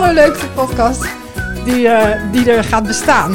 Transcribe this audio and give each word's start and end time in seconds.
Allerleukste 0.00 0.48
podcast 0.48 1.04
die, 1.64 1.88
eh, 1.88 2.32
die 2.32 2.50
er 2.50 2.64
gaat 2.64 2.86
bestaan. 2.86 3.32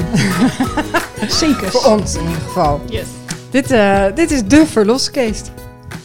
Zeker. 1.27 1.71
Voor 1.71 1.91
ons 1.91 2.15
in 2.15 2.21
ieder 2.21 2.41
geval. 2.41 2.81
Yes. 2.89 3.05
Dit, 3.49 3.71
eh, 3.71 4.05
dit 4.15 4.31
is 4.31 4.43
de 4.43 4.65
Verloscase 4.65 5.43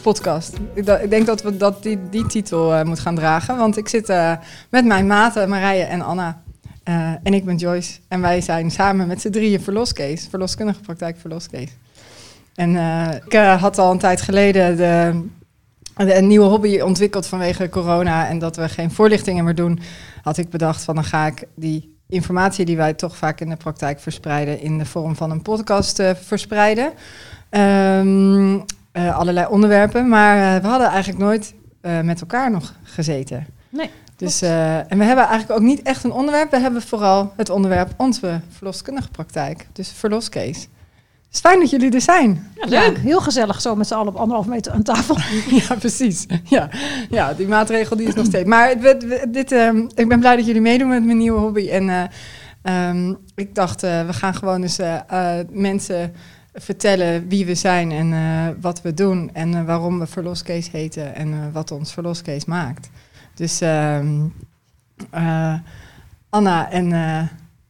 podcast. 0.01 0.53
Ik, 0.73 0.87
ik 0.87 1.09
denk 1.09 1.25
dat 1.25 1.41
we 1.41 1.57
dat 1.57 1.83
die, 1.83 1.99
die 2.09 2.25
titel 2.25 2.73
eh 2.73 2.83
moeten 2.85 3.03
gaan 3.03 3.15
dragen. 3.15 3.57
Want 3.57 3.77
ik 3.77 3.87
zit 3.87 4.07
met 4.69 4.85
mijn 4.85 5.07
maten 5.07 5.49
Marije 5.49 5.83
en 5.83 6.01
Anna. 6.01 6.41
En 7.23 7.33
ik 7.33 7.45
ben 7.45 7.55
Joyce. 7.55 7.99
En 8.07 8.21
wij 8.21 8.41
zijn 8.41 8.71
samen 8.71 9.07
met 9.07 9.21
z'n 9.21 9.29
drieën 9.29 9.61
Verloscase. 9.61 10.29
Verloskundige 10.29 10.79
praktijk 10.79 11.17
Verloscase. 11.19 11.67
En 12.55 12.75
ik 13.25 13.33
had 13.59 13.77
al 13.77 13.91
een 13.91 13.97
tijd 13.99 14.21
geleden 14.21 14.75
de, 14.77 14.83
de- 14.83 15.27
een 16.09 16.27
nieuwe 16.27 16.45
hobby 16.45 16.79
ontwikkeld 16.79 17.27
vanwege 17.27 17.69
corona. 17.69 18.27
En 18.27 18.39
dat 18.39 18.55
we 18.55 18.69
geen 18.69 18.91
voorlichtingen 18.91 19.43
meer 19.43 19.55
doen. 19.55 19.79
Had 20.21 20.37
ik 20.37 20.49
bedacht 20.49 20.83
van 20.83 20.95
dan 20.95 21.03
ga 21.03 21.25
ik 21.25 21.43
die 21.55 21.97
informatie 22.11 22.65
die 22.65 22.77
wij 22.77 22.93
toch 22.93 23.17
vaak 23.17 23.39
in 23.39 23.49
de 23.49 23.55
praktijk 23.55 23.99
verspreiden. 23.99 24.59
In 24.59 24.77
de 24.77 24.85
vorm 24.85 25.15
van 25.15 25.31
een 25.31 25.41
podcast 25.41 25.99
eh, 25.99 26.09
verspreiden. 26.21 26.91
Ehm, 27.49 28.59
eh, 28.91 29.17
allerlei 29.17 29.47
onderwerpen. 29.47 30.09
Maar 30.09 30.55
eh, 30.55 30.61
we 30.61 30.67
hadden 30.67 30.87
eigenlijk 30.87 31.23
nooit 31.23 31.53
met 32.03 32.21
elkaar 32.21 32.51
nog 32.51 32.73
gezeten. 32.83 33.45
Nee, 33.69 33.89
Dus, 34.15 34.41
en 34.41 34.97
we 34.97 35.03
hebben 35.03 35.25
eigenlijk 35.25 35.59
ook 35.59 35.65
niet 35.65 35.81
echt 35.81 36.03
een 36.03 36.11
onderwerp. 36.11 36.51
We 36.51 36.59
hebben 36.59 36.81
vooral 36.81 37.33
het 37.35 37.49
onderwerp 37.49 37.93
onze 37.97 38.41
verloskundige 38.49 39.09
praktijk. 39.09 39.67
Dus 39.73 39.91
verloscase. 39.91 40.67
Het 41.31 41.43
is 41.43 41.49
fijn 41.49 41.59
dat 41.59 41.69
jullie 41.69 41.91
er 41.91 42.01
zijn. 42.01 42.51
Ja, 42.55 42.65
leuk. 42.67 42.97
heel 42.97 43.21
gezellig 43.21 43.61
zo 43.61 43.75
met 43.75 43.87
z'n 43.87 43.93
allen 43.93 44.07
op 44.07 44.15
anderhalf 44.15 44.47
meter 44.47 44.71
aan 44.71 44.83
tafel. 44.83 45.17
Ja, 45.67 45.75
precies. 45.75 46.25
Ja, 46.43 46.69
ja 47.09 47.33
die 47.33 47.47
maatregel 47.47 47.95
die 47.95 48.07
is 48.07 48.13
nog 48.13 48.25
steeds. 48.25 48.47
Maar 48.47 48.75
dit, 49.29 49.51
ehm, 49.51 49.77
ik 49.95 50.07
ben 50.07 50.19
blij 50.19 50.35
dat 50.35 50.45
jullie 50.45 50.61
meedoen 50.61 50.87
met 50.87 51.05
mijn 51.05 51.17
nieuwe 51.17 51.39
hobby. 51.39 51.69
En 51.69 51.89
eh, 51.89 52.03
ehm, 52.61 53.13
ik 53.35 53.55
dacht, 53.55 53.83
eh, 53.83 54.05
we 54.05 54.13
gaan 54.13 54.33
gewoon 54.33 54.61
eens 54.61 54.79
eh, 54.79 55.39
mensen 55.49 56.13
vertellen 56.53 57.27
wie 57.27 57.45
we 57.45 57.55
zijn 57.55 57.91
en 57.91 58.61
wat 58.61 58.81
we 58.81 58.93
doen. 58.93 59.29
En 59.33 59.65
waarom 59.65 59.99
we 59.99 60.07
Verloscase 60.07 60.69
heten 60.71 61.15
en 61.15 61.51
wat 61.51 61.71
ons 61.71 61.93
Verloscase 61.93 62.45
maakt. 62.49 62.89
Dus 63.33 63.61
ehm, 63.61 64.25
eh, 65.09 65.53
Anna 66.29 66.71
en 66.71 66.89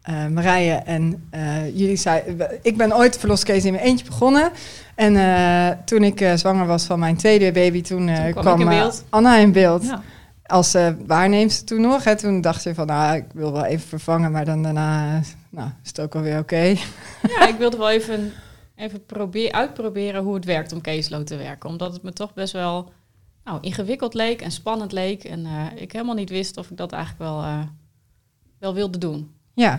eh, 0.02 0.28
Marije 0.28 0.74
en 0.74 1.28
eh, 1.30 1.78
jullie 1.78 1.96
zei, 1.96 2.22
ik 2.62 2.78
ben 2.78 2.96
ooit 2.96 3.18
Verloscase 3.18 3.68
in 3.68 3.74
mijn 3.74 3.86
eentje 3.86 4.06
begonnen. 4.06 4.52
En 4.96 5.16
eh, 5.16 5.78
toen 5.86 6.04
ik 6.04 6.32
zwanger 6.36 6.66
was 6.66 6.84
van 6.84 7.00
mijn 7.00 7.18
tweede 7.18 7.52
baby, 7.52 7.82
toen, 7.82 8.08
Toen 8.08 8.32
kwam 8.32 8.44
kwam 8.44 8.54
ik 8.54 8.62
in 8.62 8.70
beeld. 8.70 9.04
Anna 9.10 9.36
in 9.38 9.52
beeld. 9.52 9.84
Ja. 9.84 10.02
Als 10.46 10.76
waarneemster 11.06 11.66
toen 11.66 11.82
nog. 11.82 12.04
Hè, 12.04 12.16
toen 12.16 12.42
dacht 12.42 12.64
je 12.64 12.74
van, 12.74 12.88
nou, 12.88 13.16
ik 13.16 13.26
wil 13.34 13.52
wel 13.52 13.66
even 13.66 13.88
vervangen, 13.88 14.32
maar 14.32 14.46
dan 14.46 14.64
daarna 14.64 15.22
nou, 15.50 15.70
is 15.84 15.88
het 15.88 16.00
ook 16.00 16.16
alweer 16.16 16.40
oké. 16.40 16.76
Ja, 17.28 17.48
ik 17.48 17.56
wilde 17.58 17.78
wel 17.78 17.90
even, 17.90 18.32
even 18.76 19.06
probeer, 19.06 19.52
uitproberen 19.52 20.24
hoe 20.24 20.34
het 20.34 20.46
werkt 20.46 20.74
om 20.74 20.82
caseload 20.82 21.28
te 21.28 21.38
werken. 21.38 21.70
Omdat 21.70 21.94
het 21.94 22.04
me 22.04 22.14
toch 22.14 22.34
best 22.34 22.54
wel 22.54 22.92
nou, 23.44 23.58
ingewikkeld 23.62 24.14
leek 24.14 24.42
en 24.42 24.52
spannend 24.52 24.92
leek. 24.92 25.24
En 25.24 25.48
ik 25.76 25.92
helemaal 25.92 26.16
niet 26.16 26.30
wist 26.30 26.58
of 26.58 26.70
ik 26.70 26.78
dat 26.78 26.92
eigenlijk 26.92 27.24
wel, 27.24 27.46
wel 28.60 28.74
wilde 28.74 28.98
doen. 28.98 29.32
Ja, 29.54 29.72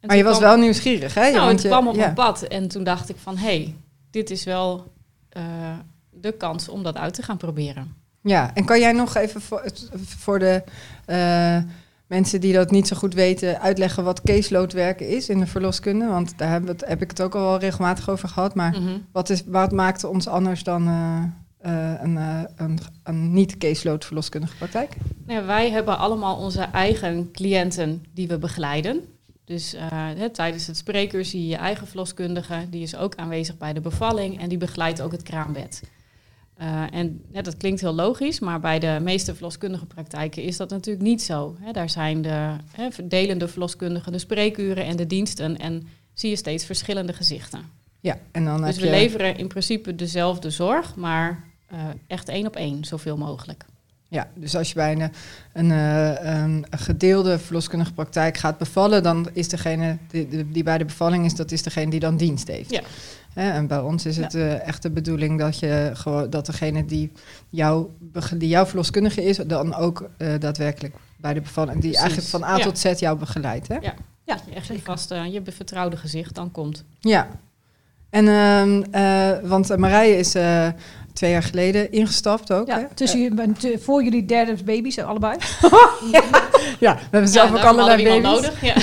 En 0.00 0.06
maar 0.08 0.16
je 0.16 0.24
was 0.24 0.36
kwam- 0.38 0.48
wel 0.48 0.58
nieuwsgierig, 0.58 1.14
hè? 1.14 1.30
Nou, 1.30 1.50
het 1.52 1.62
je- 1.62 1.68
kwam 1.68 1.88
op 1.88 1.94
ja. 1.94 2.00
mijn 2.00 2.14
pad. 2.14 2.42
En 2.42 2.68
toen 2.68 2.84
dacht 2.84 3.08
ik 3.08 3.16
van, 3.18 3.36
hé, 3.36 3.44
hey, 3.56 3.74
dit 4.10 4.30
is 4.30 4.44
wel 4.44 4.92
eh, 5.28 5.42
de 6.10 6.32
kans 6.32 6.68
om 6.68 6.82
dat 6.82 6.96
uit 6.96 7.14
te 7.14 7.22
gaan 7.22 7.36
proberen. 7.36 7.94
Ja, 8.20 8.50
en 8.54 8.64
kan 8.64 8.80
jij 8.80 8.92
nog 8.92 9.14
even 9.16 9.40
voor, 9.40 9.64
voor 10.18 10.38
de 10.38 10.62
eh, 11.04 11.58
mensen 12.06 12.40
die 12.40 12.52
dat 12.52 12.70
niet 12.70 12.88
zo 12.88 12.96
goed 12.96 13.14
weten, 13.14 13.60
uitleggen 13.60 14.04
wat 14.04 14.22
caseload 14.22 14.72
werken 14.72 15.08
is 15.08 15.28
in 15.28 15.38
de 15.38 15.46
verloskunde? 15.46 16.06
Want 16.06 16.38
daar 16.38 16.62
het, 16.62 16.84
heb 16.86 17.02
ik 17.02 17.10
het 17.10 17.22
ook 17.22 17.34
al 17.34 17.42
wel 17.42 17.58
regelmatig 17.58 18.08
over 18.10 18.28
gehad. 18.28 18.54
Maar 18.54 18.70
Mhm. 18.80 18.98
wat, 19.12 19.30
is, 19.30 19.42
wat 19.46 19.72
maakt 19.72 20.04
ons 20.04 20.28
anders 20.28 20.62
dan 20.62 20.86
eh, 20.86 21.22
eh, 21.66 21.92
een, 22.02 22.16
eh, 22.16 22.42
een, 22.56 22.78
een 23.02 23.32
niet-caseload 23.32 24.04
verloskundige 24.04 24.56
praktijk? 24.56 24.96
Nou, 25.26 25.46
wij 25.46 25.70
hebben 25.70 25.98
allemaal 25.98 26.36
onze 26.36 26.60
eigen 26.60 27.30
cliënten 27.32 28.04
die 28.14 28.28
we 28.28 28.38
begeleiden. 28.38 29.00
Dus 29.44 29.74
eh, 29.74 29.88
hè, 29.90 30.30
tijdens 30.30 30.66
het 30.66 30.76
spreekuur 30.76 31.24
zie 31.24 31.40
je 31.40 31.46
je 31.46 31.56
eigen 31.56 31.86
verloskundige. 31.86 32.66
Die 32.70 32.82
is 32.82 32.96
ook 32.96 33.14
aanwezig 33.14 33.58
bij 33.58 33.72
de 33.72 33.80
bevalling 33.80 34.40
en 34.40 34.48
die 34.48 34.58
begeleidt 34.58 35.00
ook 35.00 35.12
het 35.12 35.22
kraambed. 35.22 35.82
En 36.90 37.24
dat 37.32 37.56
klinkt 37.56 37.80
heel 37.80 37.94
logisch, 37.94 38.40
maar 38.40 38.60
bij 38.60 38.78
de 38.78 38.98
meeste 39.02 39.34
verloskundige 39.34 39.86
praktijken 39.86 40.42
is 40.42 40.56
dat 40.56 40.70
natuurlijk 40.70 41.06
niet 41.06 41.22
zo. 41.22 41.56
Hè, 41.60 41.72
daar 41.72 41.90
zijn 41.90 42.22
de 42.22 42.56
hè, 42.72 42.90
verdelende 42.90 43.48
verloskundigen, 43.48 44.12
de 44.12 44.18
spreekuren 44.18 44.84
en 44.84 44.96
de 44.96 45.06
diensten. 45.06 45.56
En 45.56 45.88
zie 46.14 46.30
je 46.30 46.36
steeds 46.36 46.64
verschillende 46.64 47.12
gezichten. 47.12 47.60
Ja, 48.00 48.18
en 48.32 48.44
dan 48.44 48.62
Dus 48.62 48.78
we 48.78 48.84
je... 48.84 48.90
leveren 48.90 49.36
in 49.36 49.48
principe 49.48 49.94
dezelfde 49.94 50.50
zorg, 50.50 50.94
maar 50.94 51.54
eh, 51.66 51.78
echt 52.06 52.28
één 52.28 52.46
op 52.46 52.56
één, 52.56 52.84
zoveel 52.84 53.16
mogelijk. 53.16 53.64
Ja, 54.08 54.28
dus 54.34 54.56
als 54.56 54.68
je 54.68 54.74
bij 54.74 54.92
een, 54.92 55.10
een, 55.52 55.70
eh, 55.70 56.34
een 56.34 56.66
gedeelde 56.70 57.38
verloskundige 57.38 57.92
praktijk 57.92 58.36
gaat 58.36 58.58
bevallen, 58.58 59.02
dan 59.02 59.28
is 59.32 59.48
degene 59.48 59.98
die, 60.10 60.46
die- 60.50 60.62
bij 60.62 60.78
de 60.78 60.84
bevalling 60.84 61.24
is, 61.24 61.34
dat 61.34 61.52
is 61.52 61.62
degene 61.62 61.90
die 61.90 62.00
dan 62.00 62.16
dienst 62.16 62.48
heeft. 62.48 62.70
Ja. 62.70 62.80
Hè, 63.32 63.50
en 63.50 63.66
bij 63.66 63.80
ons 63.80 64.06
is 64.06 64.16
het 64.16 64.34
eh, 64.34 64.66
echt 64.66 64.82
de 64.82 64.90
bedoeling 64.90 65.38
dat, 65.38 65.58
je 65.58 65.90
gewoon, 65.94 66.30
dat 66.30 66.46
degene 66.46 66.84
die, 66.84 67.12
jou, 67.48 67.86
die 68.36 68.48
jouw 68.48 68.66
verloskundige 68.66 69.24
is, 69.24 69.36
dan 69.36 69.74
ook 69.74 70.08
eh, 70.16 70.28
daadwerkelijk 70.38 70.94
bij 71.16 71.34
de 71.34 71.40
bevalling, 71.40 71.80
die 71.80 71.90
Precies. 71.90 72.00
eigenlijk 72.00 72.28
van 72.30 72.44
A 72.44 72.56
Ja. 72.56 72.64
tot 72.64 72.78
Z 72.78 72.92
jou 73.00 73.18
begeleidt. 73.18 73.68
Hè? 73.68 73.74
Ja. 73.74 73.94
Ja, 74.24 74.34
Dat 74.34 74.42
je 74.48 74.54
echt 74.54 74.66
je 74.66 74.80
vaste, 74.82 75.14
je 75.14 75.42
vertrouwde 75.44 75.96
gezicht 75.96 76.34
dan 76.34 76.50
komt. 76.50 76.84
Ja. 77.00 77.28
En, 78.10 78.28
ehm, 78.28 78.82
eh, 78.90 79.30
want 79.48 79.70
eh, 79.70 79.76
Marije 79.76 80.18
is 80.18 80.34
eh, 80.34 80.66
twee 81.12 81.30
jaar 81.30 81.42
geleden 81.42 81.92
ingestapt 81.92 82.52
ook. 82.52 82.66
hè? 82.68 82.78
Ja, 82.78 82.88
tussen, 82.94 83.20
je- 83.20 83.52
te- 83.58 83.78
voor 83.82 84.02
jullie 84.02 84.24
derde 84.24 84.64
baby's, 84.64 84.96
eh, 84.96 85.06
allebei. 85.08 85.36
Ja, 86.80 86.94
we 86.94 87.00
hebben 87.10 87.30
zelf 87.30 87.50
ook 87.50 87.58
allerlei 87.64 87.96
baby's. 88.04 88.14
iemand 88.16 88.40
nodig. 88.42 88.62
Ja. 88.62 88.74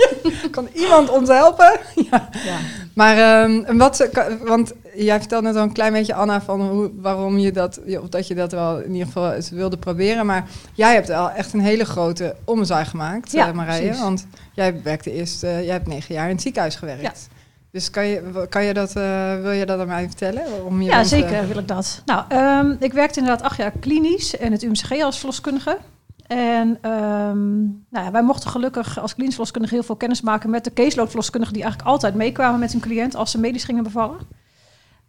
Kan 0.50 0.68
iemand 0.74 1.10
ons 1.10 1.28
helpen? 1.28 1.78
ja. 2.10 2.28
Ja. 2.44 2.56
Maar 2.94 3.16
ehm, 3.18 3.76
wat, 3.76 4.08
want 4.44 4.72
jij 4.94 5.18
vertelde 5.18 5.46
net 5.46 5.56
al 5.56 5.62
een 5.62 5.72
klein 5.72 5.92
beetje, 5.92 6.14
Anna, 6.14 6.40
van 6.42 6.60
hoe, 6.68 6.90
waarom 6.96 7.38
je 7.38 7.52
dat, 7.52 7.80
of 8.00 8.08
dat 8.08 8.26
je 8.26 8.34
dat 8.34 8.52
wel 8.52 8.78
in 8.80 8.90
ieder 8.92 9.06
geval 9.06 9.32
eens 9.32 9.50
wilde 9.50 9.76
proberen. 9.76 10.26
Maar 10.26 10.44
jij 10.72 10.94
hebt 10.94 11.10
al 11.10 11.30
echt 11.30 11.52
een 11.52 11.60
hele 11.60 11.84
grote 11.84 12.36
omzaai 12.44 12.84
gemaakt, 12.84 13.32
Ja, 13.32 13.48
eh, 13.48 13.54
Marije. 13.54 13.80
precies. 13.82 14.00
Want 14.02 14.26
jij 14.54 14.80
werkte 14.82 15.12
eerst, 15.12 15.42
eh, 15.42 15.62
jij 15.62 15.72
hebt 15.72 15.86
negen 15.86 16.14
jaar 16.14 16.26
in 16.28 16.32
het 16.34 16.42
ziekenhuis 16.42 16.74
gewerkt. 16.74 17.28
Dus 17.72 17.90
kan 17.90 18.06
je, 18.06 18.46
kan 18.48 18.64
je 18.64 18.74
dat, 18.74 18.96
eh, 18.96 19.40
wil 19.40 19.50
je 19.50 19.66
dat 19.66 19.80
aan 19.80 19.86
mij 19.86 20.06
vertellen? 20.06 20.50
Waarom 20.50 20.82
je 20.82 20.90
Ja, 20.90 20.96
bent, 20.96 21.12
eh, 21.12 21.18
zeker 21.18 21.46
wil 21.46 21.58
ik 21.58 21.68
dat. 21.68 22.02
Nou, 22.04 22.24
ehm, 22.28 22.74
ik 22.78 22.92
werkte 22.92 23.18
inderdaad 23.18 23.44
acht 23.44 23.56
jaar 23.56 23.70
klinisch 23.70 24.36
en 24.36 24.52
het 24.52 24.62
UMCG 24.62 25.02
als 25.02 25.18
verloskundige. 25.18 25.78
En 26.26 26.78
ehm, 26.80 27.60
nou 27.62 28.04
ja, 28.04 28.10
wij 28.10 28.22
mochten 28.22 28.50
gelukkig 28.50 28.98
als 28.98 29.14
klinisch 29.14 29.34
verloskundige 29.34 29.74
heel 29.74 29.82
veel 29.82 29.96
kennis 29.96 30.20
maken 30.20 30.50
met 30.50 30.64
de 30.64 30.72
caseload 30.72 31.08
verloskundigen 31.08 31.54
die 31.54 31.62
eigenlijk 31.62 31.92
altijd 31.92 32.14
meekwamen 32.14 32.60
met 32.60 32.72
hun 32.72 32.80
cliënt 32.80 33.14
als 33.16 33.30
ze 33.30 33.38
medisch 33.38 33.64
gingen 33.64 33.82
bevallen. 33.82 34.18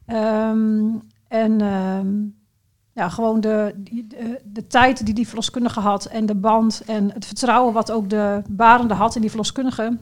Ehm, 0.05 0.85
en 1.27 1.59
ja, 2.93 3.09
gewoon 3.09 3.41
de, 3.41 3.73
de, 4.07 4.39
de 4.43 4.67
tijd 4.67 5.05
die 5.05 5.13
die 5.13 5.27
verloskundige 5.27 5.79
had 5.79 6.05
en 6.05 6.25
de 6.25 6.35
band 6.35 6.81
en 6.85 7.11
het 7.13 7.25
vertrouwen 7.25 7.73
wat 7.73 7.91
ook 7.91 8.09
de 8.09 8.41
barende 8.49 8.93
had 8.93 9.15
in 9.15 9.21
die 9.21 9.29
verloskundige. 9.29 9.97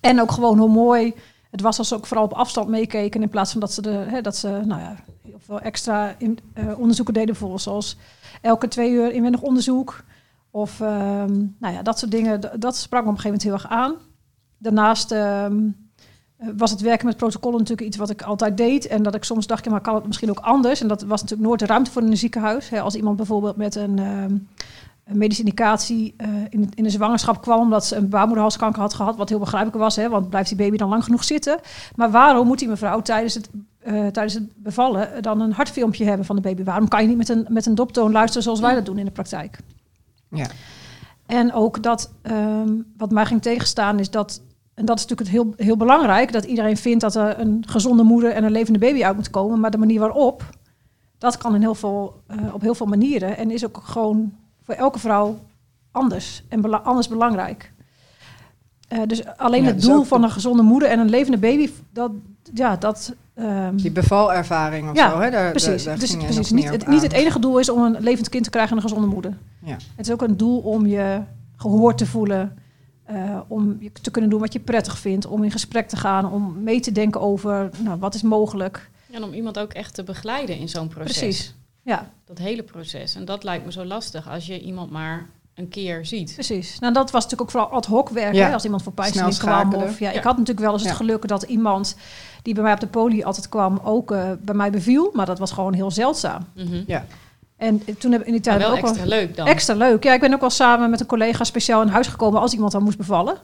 En 0.00 0.20
ook 0.20 0.30
gewoon 0.32 0.58
hoe 0.58 0.68
mooi 0.68 1.14
het 1.50 1.60
was 1.60 1.78
als 1.78 1.88
ze 1.88 1.94
ook 1.94 2.06
vooral 2.06 2.24
op 2.24 2.32
afstand 2.32 2.68
meekeken 2.68 3.22
in 3.22 3.28
plaats 3.28 3.52
van 3.52 3.60
dat 3.60 3.72
ze, 3.72 3.82
de, 3.82 3.90
hè, 3.90 4.20
dat 4.20 4.36
ze 4.36 4.48
nou 4.48 4.80
ja, 4.80 4.96
heel 5.22 5.38
veel 5.38 5.60
extra 5.60 6.16
eh, 6.18 6.78
onderzoeken 6.78 7.14
deden 7.14 7.30
bijvoorbeeld 7.30 7.62
zoals 7.62 7.96
elke 8.40 8.68
twee 8.68 8.90
uur 8.90 9.12
inwendig 9.12 9.40
onderzoek. 9.42 10.04
Of 10.50 10.80
ehm, 10.80 11.38
nou 11.58 11.74
ja, 11.74 11.82
dat 11.82 11.98
soort 11.98 12.10
dingen, 12.10 12.60
dat 12.60 12.76
sprak 12.76 13.04
me 13.04 13.10
op 13.10 13.16
een 13.16 13.20
gegeven 13.20 13.40
moment 13.40 13.42
heel 13.42 13.52
erg 13.52 13.84
aan. 13.84 13.94
Daarnaast 14.58 15.12
ehm, 15.12 15.68
eh, 16.36 16.48
was 16.56 16.70
het 16.70 16.80
werken 16.80 17.06
met 17.06 17.16
protocollen 17.16 17.58
natuurlijk 17.58 17.86
iets 17.86 17.96
wat 17.96 18.10
ik 18.10 18.22
altijd 18.22 18.56
deed. 18.56 18.86
En 18.86 19.02
dat 19.02 19.14
ik 19.14 19.24
soms 19.24 19.46
dacht, 19.46 19.64
ja, 19.64 19.70
maar 19.70 19.80
kan 19.80 19.94
het 19.94 20.06
misschien 20.06 20.30
ook 20.30 20.38
anders? 20.38 20.80
En 20.80 20.88
dat 20.88 21.02
was 21.02 21.20
natuurlijk 21.20 21.48
nooit 21.48 21.60
de 21.60 21.66
ruimte 21.66 21.90
voor 21.90 22.02
in 22.02 22.10
een 22.10 22.16
ziekenhuis. 22.16 22.68
Hè, 22.68 22.80
als 22.80 22.94
iemand 22.94 23.16
bijvoorbeeld 23.16 23.56
met 23.56 23.74
een, 23.74 23.98
een 23.98 24.48
medische 25.14 25.42
indicatie 25.42 26.14
eh, 26.16 26.28
in, 26.48 26.70
in 26.74 26.84
een 26.84 26.90
zwangerschap 26.90 27.42
kwam... 27.42 27.60
omdat 27.60 27.86
ze 27.86 27.96
een 27.96 28.08
baarmoederhalskanker 28.08 28.80
had 28.80 28.94
gehad, 28.94 29.16
wat 29.16 29.28
heel 29.28 29.38
begrijpelijk 29.38 29.78
was. 29.78 29.96
Hè, 29.96 30.08
want 30.08 30.28
blijft 30.28 30.48
die 30.48 30.58
baby 30.58 30.76
dan 30.76 30.88
lang 30.88 31.04
genoeg 31.04 31.24
zitten? 31.24 31.60
Maar 31.94 32.10
waarom 32.10 32.46
moet 32.46 32.58
die 32.58 32.68
mevrouw 32.68 33.00
tijdens 33.00 33.34
het, 33.34 33.50
eh, 33.78 33.92
tijdens 33.92 34.34
het 34.34 34.48
bevallen 34.56 35.22
dan 35.22 35.40
een 35.40 35.52
hartfilmpje 35.52 36.04
hebben 36.04 36.26
van 36.26 36.36
de 36.36 36.42
baby? 36.42 36.64
Waarom 36.64 36.88
kan 36.88 37.02
je 37.02 37.08
niet 37.08 37.16
met 37.16 37.28
een, 37.28 37.46
met 37.48 37.66
een 37.66 37.74
doptoon 37.74 38.12
luisteren 38.12 38.42
zoals 38.42 38.60
wij 38.60 38.74
dat 38.74 38.86
doen 38.86 38.98
in 38.98 39.04
de 39.04 39.10
praktijk? 39.10 39.58
Ja. 40.30 40.46
En 41.26 41.52
ook 41.52 41.82
dat, 41.82 42.12
ehm, 42.22 42.72
wat 42.96 43.10
mij 43.10 43.26
ging 43.26 43.42
tegenstaan, 43.42 43.98
is 43.98 44.10
dat, 44.10 44.42
en 44.74 44.84
dat 44.84 44.98
is 44.98 45.06
natuurlijk 45.06 45.30
het 45.30 45.40
heel, 45.40 45.66
heel 45.66 45.76
belangrijk, 45.76 46.32
dat 46.32 46.44
iedereen 46.44 46.76
vindt 46.76 47.00
dat 47.00 47.14
er 47.14 47.40
een 47.40 47.64
gezonde 47.66 48.02
moeder 48.02 48.32
en 48.32 48.44
een 48.44 48.50
levende 48.50 48.78
baby 48.78 49.04
uit 49.04 49.16
moet 49.16 49.30
komen. 49.30 49.60
Maar 49.60 49.70
de 49.70 49.78
manier 49.78 50.00
waarop, 50.00 50.44
dat 51.18 51.36
kan 51.36 51.54
in 51.54 51.60
heel 51.60 51.74
veel, 51.74 52.22
eh, 52.26 52.54
op 52.54 52.60
heel 52.60 52.74
veel 52.74 52.86
manieren. 52.86 53.36
En 53.36 53.50
is 53.50 53.66
ook 53.66 53.80
gewoon 53.82 54.32
voor 54.70 54.78
elke 54.78 54.98
vrouw 54.98 55.38
anders 55.90 56.42
en 56.48 56.60
bela- 56.60 56.76
anders 56.76 57.08
belangrijk. 57.08 57.72
Eh, 58.88 58.98
dus 59.06 59.26
alleen 59.36 59.60
Ja, 59.62 59.66
het 59.66 59.76
dus 59.76 59.84
doel 59.84 60.02
van 60.02 60.22
een 60.22 60.30
gezonde 60.30 60.62
moeder 60.62 60.88
en 60.88 60.98
een 60.98 61.08
levende 61.08 61.38
baby, 61.38 61.70
dat, 61.92 62.10
ja, 62.54 62.76
dat, 62.76 63.14
ehm, 63.34 63.76
Die 63.76 63.90
bevalervaring 63.90 64.90
of 64.90 64.96
Ja, 64.96 65.10
zo, 65.10 65.20
hè? 65.20 65.30
Daar, 65.30 65.50
precies. 65.50 65.84
Daar, 65.84 65.98
daar 65.98 66.06
dus 66.08 66.16
precies. 66.16 66.50
Niet, 66.50 66.70
het, 66.70 66.86
niet 66.86 67.02
het 67.02 67.12
enige 67.12 67.38
doel 67.38 67.58
is 67.58 67.68
om 67.68 67.82
een 67.82 67.96
levend 68.00 68.28
kind 68.28 68.44
te 68.44 68.50
krijgen 68.50 68.76
en 68.76 68.82
een 68.82 68.88
gezonde 68.88 69.06
moeder. 69.14 69.36
Ja. 69.64 69.76
Het 69.96 70.06
is 70.06 70.12
ook 70.12 70.22
een 70.22 70.36
doel 70.36 70.58
om 70.58 70.86
je 70.86 71.20
gehoord 71.56 71.98
te 71.98 72.06
voelen, 72.06 72.58
eh, 73.04 73.40
om 73.48 73.76
je 73.80 73.92
te 73.92 74.10
kunnen 74.10 74.30
doen 74.30 74.40
wat 74.40 74.52
je 74.52 74.60
prettig 74.60 74.98
vindt, 74.98 75.26
om 75.26 75.44
in 75.44 75.50
gesprek 75.50 75.88
te 75.88 75.96
gaan, 75.96 76.32
om 76.32 76.62
mee 76.62 76.80
te 76.80 76.92
denken 76.92 77.20
over 77.20 77.70
nou, 77.78 77.98
wat 77.98 78.14
is 78.14 78.22
mogelijk. 78.22 78.90
En 79.10 79.22
om 79.24 79.32
iemand 79.32 79.58
ook 79.58 79.72
echt 79.72 79.94
te 79.94 80.02
begeleiden 80.02 80.58
in 80.58 80.68
zo'n 80.68 80.88
proces. 80.88 81.18
Precies. 81.18 81.54
Ja, 81.90 82.10
Dat 82.26 82.38
hele 82.38 82.62
proces. 82.62 83.14
En 83.14 83.24
dat 83.24 83.44
lijkt 83.44 83.64
me 83.64 83.72
zo 83.72 83.84
lastig 83.84 84.28
als 84.28 84.46
je 84.46 84.60
iemand 84.60 84.90
maar 84.90 85.26
een 85.54 85.68
keer 85.68 86.06
ziet. 86.06 86.32
precies. 86.34 86.78
Nou, 86.78 86.92
dat 86.92 87.10
was 87.10 87.22
natuurlijk 87.22 87.40
ook 87.42 87.50
vooral 87.50 87.70
ad 87.78 87.86
hoc 87.86 88.08
werk. 88.08 88.34
Ja. 88.34 88.46
Hè? 88.46 88.52
Als 88.52 88.64
iemand 88.64 88.82
voor 88.82 88.92
Snel 88.96 89.28
kwam. 89.38 89.74
Of, 89.74 89.98
ja, 89.98 90.10
Ja. 90.10 90.16
Ik 90.18 90.22
had 90.22 90.32
natuurlijk 90.38 90.60
wel 90.66 90.72
eens 90.72 90.82
het 90.82 90.90
Ja. 90.90 90.96
geluk 90.96 91.28
dat 91.28 91.42
iemand 91.42 91.96
die 92.42 92.54
bij 92.54 92.62
mij 92.62 92.72
op 92.72 92.80
de 92.80 92.86
poli 92.86 93.22
altijd 93.22 93.48
kwam, 93.48 93.80
ook 93.84 94.10
eh, 94.12 94.30
bij 94.40 94.54
mij 94.54 94.70
beviel. 94.70 95.10
Maar 95.12 95.26
dat 95.26 95.38
was 95.38 95.52
gewoon 95.52 95.72
heel 95.72 95.90
zeldzaam. 95.90 96.46
Mhm. 96.54 97.00
En 97.56 97.82
toen 97.98 98.12
heb 98.12 98.20
ik 98.20 98.26
in 98.26 98.32
die 98.32 98.40
tijd 98.40 98.58
wel 98.58 98.70
ook 98.70 98.80
wel- 98.80 98.90
extra 98.90 99.06
leuk 99.08 99.36
dan. 99.36 99.46
Extra 99.46 99.74
leuk. 99.74 100.04
Ja, 100.04 100.12
ik 100.14 100.20
ben 100.20 100.34
ook 100.34 100.40
wel 100.40 100.50
samen 100.50 100.90
met 100.90 101.00
een 101.00 101.06
collega 101.06 101.44
speciaal 101.44 101.82
in 101.82 101.88
huis 101.88 102.06
gekomen 102.06 102.40
als 102.40 102.52
iemand 102.52 102.72
dan 102.72 102.82
moest 102.82 102.96
bevallen. 102.98 103.36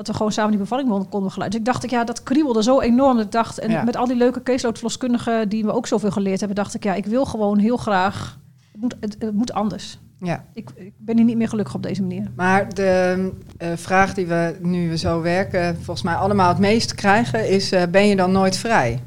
Dat 0.00 0.08
we 0.08 0.14
gewoon 0.14 0.32
samen 0.32 0.50
die 0.50 0.60
bevalling 0.60 0.88
konden 0.88 1.22
begeleiden. 1.22 1.50
Dus 1.50 1.58
ik 1.58 1.64
dacht, 1.74 1.84
ik, 1.84 1.90
ja, 1.90 2.04
dat 2.04 2.22
kriebelde 2.22 2.62
zo 2.62 2.80
enorm. 2.80 3.16
Dat 3.16 3.24
ik 3.24 3.32
dacht, 3.32 3.58
en 3.58 3.70
Ja. 3.70 3.84
met 3.84 3.96
al 3.96 4.06
die 4.06 4.16
leuke 4.16 4.42
caseload-verloskundigen 4.42 5.48
die 5.48 5.64
we 5.64 5.72
ook 5.72 5.86
zoveel 5.86 6.10
geleerd 6.10 6.38
hebben, 6.38 6.56
dacht 6.56 6.74
ik, 6.74 6.84
ja, 6.84 6.94
ik 6.94 7.06
wil 7.06 7.24
gewoon 7.24 7.58
heel 7.58 7.76
graag. 7.76 8.38
Het 8.72 8.80
moet, 8.80 8.96
het, 9.00 9.16
het 9.18 9.34
moet 9.34 9.52
anders. 9.52 9.98
Ja. 10.20 10.44
Ik, 10.54 10.70
ik 10.74 10.92
ben 10.98 11.16
hier 11.16 11.24
niet 11.24 11.36
meer 11.36 11.48
gelukkig 11.48 11.74
op 11.74 11.82
deze 11.82 12.02
manier. 12.02 12.30
Maar 12.36 12.74
de 12.74 13.30
eh, 13.58 13.68
vraag 13.74 14.14
die 14.14 14.26
we 14.26 14.56
nu 14.60 14.88
we 14.88 14.98
zo 14.98 15.20
werken, 15.20 15.74
volgens 15.76 16.02
mij 16.02 16.14
allemaal 16.14 16.48
het 16.48 16.58
meest 16.58 16.94
krijgen, 16.94 17.48
is: 17.48 17.72
eh, 17.72 17.82
ben 17.90 18.06
je 18.06 18.16
dan 18.16 18.32
nooit 18.32 18.56
vrij? 18.56 19.00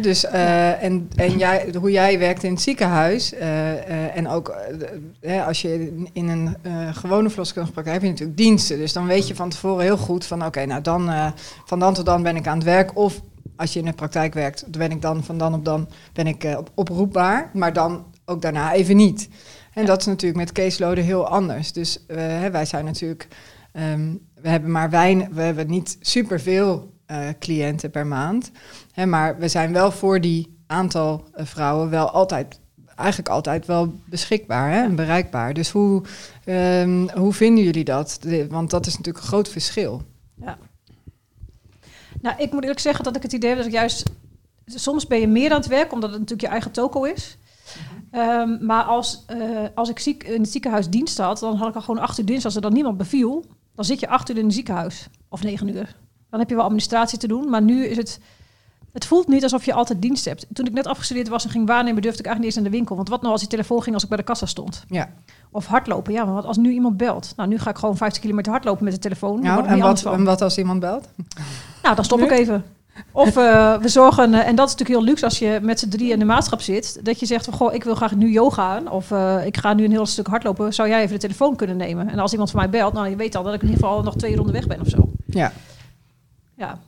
Dus, 0.00 0.24
eh, 0.24 0.82
en, 0.82 1.08
en 1.16 1.38
jij, 1.38 1.74
hoe 1.78 1.90
jij 1.90 2.18
werkt 2.18 2.42
in 2.42 2.50
het 2.52 2.60
ziekenhuis, 2.62 3.32
eh, 3.34 3.72
eh, 3.72 4.16
en 4.16 4.28
ook 4.28 4.54
als 5.46 5.62
je 5.62 6.06
in- 6.12 6.28
een 6.28 6.94
gewone 6.94 7.28
verloskundige 7.28 7.72
praktijk 7.72 7.96
heb 7.96 8.04
je 8.04 8.10
natuurlijk 8.10 8.38
diensten. 8.38 8.78
Dus 8.78 8.92
dan 8.92 9.06
weet 9.06 9.28
je 9.28 9.34
van 9.34 9.48
tevoren 9.48 9.84
heel 9.84 9.96
goed 9.96 10.24
van: 10.26 10.44
oké, 10.44 10.64
nou 10.66 10.82
dan 10.82 11.10
van 11.64 11.78
dan 11.78 11.94
tot 11.94 12.06
dan 12.06 12.22
ben 12.22 12.36
ik 12.36 12.46
aan 12.46 12.56
het 12.56 12.64
werk. 12.66 12.96
Of 12.96 13.20
als 13.56 13.72
je 13.72 13.78
in 13.78 13.84
de 13.84 13.92
praktijk 13.92 14.34
werkt, 14.34 14.62
dan 14.72 14.80
ben 14.80 14.90
ik 14.90 15.02
dan 15.02 15.24
van 15.24 15.38
dan 15.38 15.54
op 15.54 15.64
dan 15.64 15.88
ben 16.12 16.26
ik 16.26 16.44
op, 16.58 16.70
oproepbaar, 16.74 17.50
maar 17.52 17.72
dan 17.72 18.04
ook 18.24 18.42
daarna 18.42 18.72
even 18.72 18.96
niet. 18.96 19.28
En 19.74 19.82
Ja. 19.82 19.88
dat 19.88 20.00
is 20.00 20.06
natuurlijk 20.06 20.40
met 20.40 20.52
caseloaden 20.52 21.04
heel 21.04 21.26
anders. 21.28 21.72
Dus 21.72 22.04
wij 22.50 22.64
zijn 22.64 22.84
natuurlijk, 22.84 23.28
ehm, 23.72 24.12
we 24.40 24.48
hebben 24.48 24.70
maar 24.70 24.90
weinig, 24.90 25.28
we 25.32 25.42
hebben 25.42 25.66
niet 25.70 25.96
superveel 26.00 26.94
cliënten 27.38 27.90
per 27.90 28.06
maand. 28.06 28.50
Hè, 28.96 29.06
maar 29.06 29.38
we 29.38 29.48
zijn 29.48 29.72
wel 29.72 29.90
voor 29.90 30.20
die 30.20 30.58
aantal 30.66 31.24
eh, 31.32 31.46
vrouwen 31.46 31.90
wel 31.90 32.10
altijd, 32.10 32.60
eigenlijk 32.94 33.28
altijd 33.28 33.66
wel 33.66 33.94
beschikbaar 34.06 34.70
hè, 34.70 34.82
en 34.82 34.96
bereikbaar. 34.96 35.54
Dus 35.54 35.70
hoe, 35.70 36.02
ehm, 36.44 37.08
hoe 37.08 37.32
vinden 37.32 37.64
jullie 37.64 37.84
dat? 37.84 38.18
Want 38.48 38.70
dat 38.70 38.86
is 38.86 38.96
natuurlijk 38.96 39.24
een 39.24 39.30
groot 39.30 39.48
verschil. 39.48 40.02
Nou, 42.20 42.36
ik 42.38 42.52
moet 42.52 42.62
eerlijk 42.62 42.80
zeggen 42.80 43.04
dat 43.04 43.16
ik 43.16 43.22
het 43.22 43.32
idee 43.32 43.48
heb 43.48 43.58
dat 43.58 43.66
ik 43.66 43.72
juist... 43.72 44.10
Soms 44.66 45.06
ben 45.06 45.20
je 45.20 45.28
meer 45.28 45.50
aan 45.50 45.60
het 45.60 45.66
werk, 45.66 45.92
omdat 45.92 46.10
het 46.10 46.18
natuurlijk 46.18 46.46
je 46.46 46.52
eigen 46.52 46.70
toko 46.70 47.02
is. 47.04 47.38
Ehm, 48.10 48.66
maar 48.66 48.82
als, 48.82 49.24
eh, 49.26 49.38
als 49.74 49.88
ik 49.88 49.98
ziek, 49.98 50.22
in 50.24 50.40
het 50.40 50.50
ziekenhuis 50.50 50.88
dienst 50.88 51.18
had, 51.18 51.38
dan 51.38 51.56
had 51.56 51.68
ik 51.68 51.74
al 51.74 51.80
gewoon 51.80 52.02
acht 52.02 52.18
uur 52.18 52.24
dienst. 52.24 52.44
Als 52.44 52.54
er 52.54 52.60
dan 52.60 52.72
niemand 52.72 52.96
beviel, 52.96 53.44
dan 53.74 53.84
zit 53.84 54.00
je 54.00 54.08
acht 54.08 54.30
uur 54.30 54.38
in 54.38 54.44
het 54.44 54.54
ziekenhuis. 54.54 55.08
Of 55.28 55.42
negen 55.42 55.68
uur. 55.68 55.96
Dan 56.30 56.40
heb 56.40 56.48
je 56.48 56.54
wel 56.54 56.64
administratie 56.64 57.18
te 57.18 57.28
doen. 57.28 57.50
Maar 57.50 57.62
nu 57.62 57.86
is 57.86 57.96
het... 57.96 58.20
Het 58.96 59.06
voelt 59.06 59.28
niet 59.28 59.42
alsof 59.42 59.64
je 59.64 59.72
altijd 59.72 60.02
dienst 60.02 60.24
hebt. 60.24 60.46
Toen 60.52 60.66
ik 60.66 60.72
net 60.72 60.86
afgestudeerd 60.86 61.28
was 61.28 61.44
en 61.44 61.50
ging 61.50 61.66
waarnemen, 61.66 62.02
durfde 62.02 62.20
ik 62.20 62.26
eigenlijk 62.26 62.38
niet 62.38 62.44
eens 62.44 62.54
naar 62.54 62.64
de 62.64 62.76
winkel. 62.76 62.96
Want 62.96 63.08
wat 63.08 63.20
nou 63.20 63.32
als 63.32 63.40
die 63.40 63.50
telefoon 63.50 63.82
ging 63.82 63.94
als 63.94 64.02
ik 64.02 64.08
bij 64.08 64.18
de 64.18 64.24
kassa 64.24 64.46
stond? 64.46 64.84
Ja. 64.88 65.08
Of 65.50 65.66
hardlopen. 65.66 66.12
Ja, 66.12 66.24
maar 66.24 66.34
wat 66.34 66.44
als 66.44 66.56
nu 66.56 66.70
iemand 66.70 66.96
belt? 66.96 67.32
Nou, 67.36 67.48
nu 67.48 67.58
ga 67.58 67.70
ik 67.70 67.76
gewoon 67.76 67.96
50 67.96 68.22
kilometer 68.22 68.52
hardlopen 68.52 68.84
met 68.84 68.92
de 68.92 68.98
telefoon. 68.98 69.42
Nou, 69.42 69.66
en, 69.66 69.78
wat, 69.78 70.04
en 70.04 70.24
wat 70.24 70.42
als 70.42 70.58
iemand 70.58 70.80
belt? 70.80 71.08
Nou, 71.82 71.94
dan 71.94 72.04
stop 72.04 72.20
ik 72.20 72.30
even. 72.30 72.64
Of 73.12 73.36
eh, 73.36 73.78
we 73.78 73.88
zorgen, 73.88 74.34
eh, 74.34 74.46
en 74.46 74.56
dat 74.56 74.66
is 74.66 74.72
natuurlijk 74.72 74.98
heel 74.98 75.08
luxe 75.08 75.24
als 75.24 75.38
je 75.38 75.58
met 75.62 75.78
z'n 75.78 75.88
drie 75.88 76.10
in 76.10 76.18
de 76.18 76.24
maatschap 76.24 76.60
zit, 76.60 77.04
dat 77.04 77.20
je 77.20 77.26
zegt 77.26 77.44
van, 77.44 77.54
goh, 77.54 77.74
ik 77.74 77.84
wil 77.84 77.94
graag 77.94 78.14
nu 78.14 78.30
yoga 78.30 78.62
aan, 78.62 78.90
of 78.90 79.10
eh, 79.10 79.46
ik 79.46 79.56
ga 79.56 79.74
nu 79.74 79.84
een 79.84 79.90
heel 79.90 80.06
stuk 80.06 80.26
hardlopen, 80.26 80.74
zou 80.74 80.88
jij 80.88 81.00
even 81.00 81.14
de 81.14 81.20
telefoon 81.20 81.56
kunnen 81.56 81.76
nemen? 81.76 82.10
En 82.10 82.18
als 82.18 82.32
iemand 82.32 82.50
van 82.50 82.60
mij 82.60 82.70
belt, 82.70 82.92
nou, 82.92 83.08
je 83.08 83.16
weet 83.16 83.34
al 83.34 83.42
dat 83.42 83.54
ik 83.54 83.62
in 83.62 83.68
ieder 83.68 83.82
geval 83.82 84.02
nog 84.02 84.16
twee 84.16 84.36
ronden 84.36 84.54
weg 84.54 84.66
ben 84.66 84.80
of 84.80 84.88
zo. 84.88 85.10
Ja. 85.26 85.52
Ja, 86.54 86.78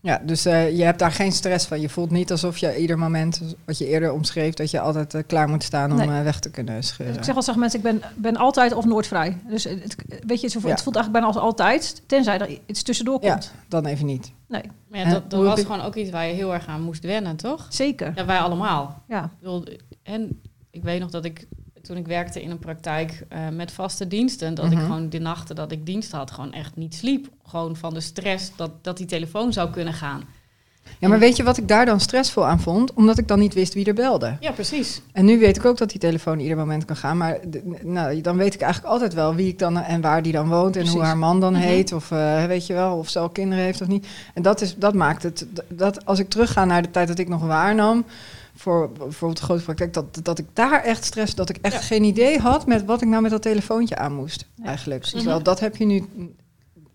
Ja, 0.00 0.20
dus 0.24 0.44
eh, 0.44 0.76
je 0.76 0.84
hebt 0.84 0.98
daar 0.98 1.12
geen 1.12 1.32
stress 1.32 1.66
van. 1.66 1.80
Je 1.80 1.88
voelt 1.88 2.10
niet 2.10 2.30
alsof 2.30 2.58
je 2.58 2.76
ieder 2.76 2.98
moment, 2.98 3.40
wat 3.64 3.78
je 3.78 3.86
eerder 3.86 4.12
omschreef, 4.12 4.54
dat 4.54 4.70
je 4.70 4.80
altijd 4.80 5.14
eh, 5.14 5.22
klaar 5.26 5.48
moet 5.48 5.62
staan 5.62 5.90
om 5.90 5.96
Nee. 5.96 6.08
eh, 6.08 6.22
weg 6.22 6.38
te 6.40 6.50
kunnen 6.50 6.76
dus 6.76 6.86
scheuren. 6.88 7.16
ik 7.16 7.24
zeg 7.24 7.34
wel 7.34 7.42
tegen 7.42 7.60
mensen, 7.60 7.78
ik 7.78 7.84
ben, 7.84 8.02
ben 8.16 8.36
altijd 8.36 8.72
of 8.74 8.84
nooit 8.84 9.06
vrij. 9.06 9.36
Dus 9.48 9.64
het, 9.64 9.96
weet 10.26 10.40
je, 10.40 10.46
het 10.46 10.52
voelt 10.52 10.64
Ja. 10.64 10.70
het 10.70 10.82
voelt 10.82 10.96
eigenlijk 10.96 11.10
bijna 11.12 11.26
als 11.26 11.36
altijd, 11.36 12.02
tenzij 12.06 12.38
er 12.38 12.58
iets 12.66 12.82
tussendoor 12.82 13.18
Ja. 13.24 13.30
komt. 13.32 13.52
Dan 13.68 13.86
even 13.86 14.06
niet. 14.06 14.32
Nee, 14.48 14.62
Maar 14.90 15.00
ja, 15.00 15.10
dat, 15.10 15.30
dat 15.30 15.44
was 15.44 15.60
gewoon 15.60 15.80
ook 15.82 15.94
iets 15.94 16.10
waar 16.10 16.26
je 16.26 16.34
heel 16.34 16.54
erg 16.54 16.66
aan 16.66 16.82
moest 16.82 17.04
wennen, 17.04 17.36
toch? 17.36 17.66
zeker. 17.68 18.12
Ja, 18.14 18.24
wij 18.24 18.38
allemaal. 18.38 19.02
Ja, 19.08 19.24
Ik 19.24 19.30
bedoel, 19.40 19.64
en 20.02 20.40
ik 20.70 20.82
weet 20.82 21.00
nog 21.00 21.10
dat 21.10 21.24
ik 21.24 21.46
toen 21.88 21.96
ik 21.96 22.06
werkte 22.06 22.42
in 22.42 22.50
een 22.50 22.58
praktijk 22.58 23.24
eh, 23.28 23.38
met 23.52 23.72
vaste 23.72 24.08
diensten, 24.08 24.54
dat 24.54 24.64
ik 24.64 24.72
Mhm. 24.72 24.82
gewoon 24.82 25.08
de 25.10 25.18
nachten 25.18 25.54
dat 25.56 25.72
ik 25.72 25.86
dienst 25.86 26.12
had, 26.12 26.30
gewoon 26.30 26.52
echt 26.52 26.76
niet 26.76 26.94
sliep. 26.94 27.26
Gewoon 27.46 27.76
van 27.76 27.94
de 27.94 28.00
stress 28.00 28.50
dat, 28.56 28.70
dat 28.82 28.96
die 28.96 29.06
telefoon 29.06 29.52
zou 29.52 29.70
kunnen 29.70 29.94
gaan. 29.94 30.22
Ja, 30.98 31.08
maar 31.08 31.18
weet 31.18 31.36
je 31.36 31.42
wat 31.42 31.56
ik 31.56 31.68
daar 31.68 31.86
dan 31.86 32.00
stressvol 32.00 32.46
aan 32.46 32.60
vond? 32.60 32.92
Omdat 32.94 33.18
ik 33.18 33.28
dan 33.28 33.38
niet 33.38 33.54
wist 33.54 33.74
wie 33.74 33.84
er 33.86 33.94
belde. 33.94 34.36
Ja, 34.40 34.50
precies. 34.52 35.02
En 35.12 35.24
nu 35.24 35.38
weet 35.38 35.56
ik 35.56 35.64
ook 35.64 35.76
dat 35.78 35.90
die 35.90 36.00
telefoon 36.00 36.38
ieder 36.38 36.56
moment 36.56 36.84
kan 36.84 36.96
gaan. 36.96 37.16
Maar 37.16 37.38
nou, 37.82 38.20
dan 38.20 38.36
weet 38.36 38.54
ik 38.54 38.60
eigenlijk 38.60 38.92
altijd 38.92 39.14
wel 39.14 39.34
wie 39.34 39.48
ik 39.48 39.58
dan 39.58 39.76
en 39.78 40.00
waar 40.00 40.22
die 40.22 40.32
dan 40.32 40.48
woont. 40.48 40.76
En 40.76 40.88
hoe 40.88 41.02
haar 41.02 41.18
man 41.18 41.40
dan 41.40 41.52
Mhm. 41.52 41.62
heet. 41.62 41.92
Of 41.92 42.10
eh, 42.10 42.44
weet 42.44 42.66
je 42.66 42.72
wel, 42.74 42.96
of 42.96 43.08
ze 43.08 43.18
al 43.18 43.28
kinderen 43.28 43.64
heeft 43.64 43.80
of 43.80 43.88
niet. 43.88 44.06
En 44.34 44.42
dat, 44.42 44.60
is, 44.60 44.76
dat 44.76 44.94
maakt 44.94 45.22
het. 45.22 45.46
Dat 45.68 46.04
als 46.04 46.18
ik 46.18 46.28
terugga 46.28 46.64
naar 46.64 46.82
de 46.82 46.90
tijd 46.90 47.08
dat 47.08 47.18
ik 47.18 47.28
nog 47.28 47.42
waarnam. 47.46 48.04
Voor 48.58 48.90
bijvoorbeeld 48.92 49.38
de 49.40 49.44
grote 49.44 49.62
praktijk. 49.62 49.92
Dat, 49.94 50.20
dat 50.22 50.38
ik 50.38 50.46
daar 50.52 50.82
echt 50.82 51.04
stress. 51.04 51.34
Dat 51.34 51.48
ik 51.48 51.58
echt 51.62 51.74
Ja. 51.74 51.80
geen 51.80 52.04
idee 52.04 52.38
had 52.38 52.66
met 52.66 52.84
wat 52.84 53.02
ik 53.02 53.08
nou 53.08 53.22
met 53.22 53.30
dat 53.30 53.42
telefoontje 53.42 53.96
aan 53.96 54.14
moest. 54.14 54.46
Eigenlijk. 54.64 55.04
Mhm. 55.06 55.16
Terwijl 55.16 55.42
dat 55.42 55.60
heb 55.60 55.76
je 55.76 55.84
nu 55.84 56.04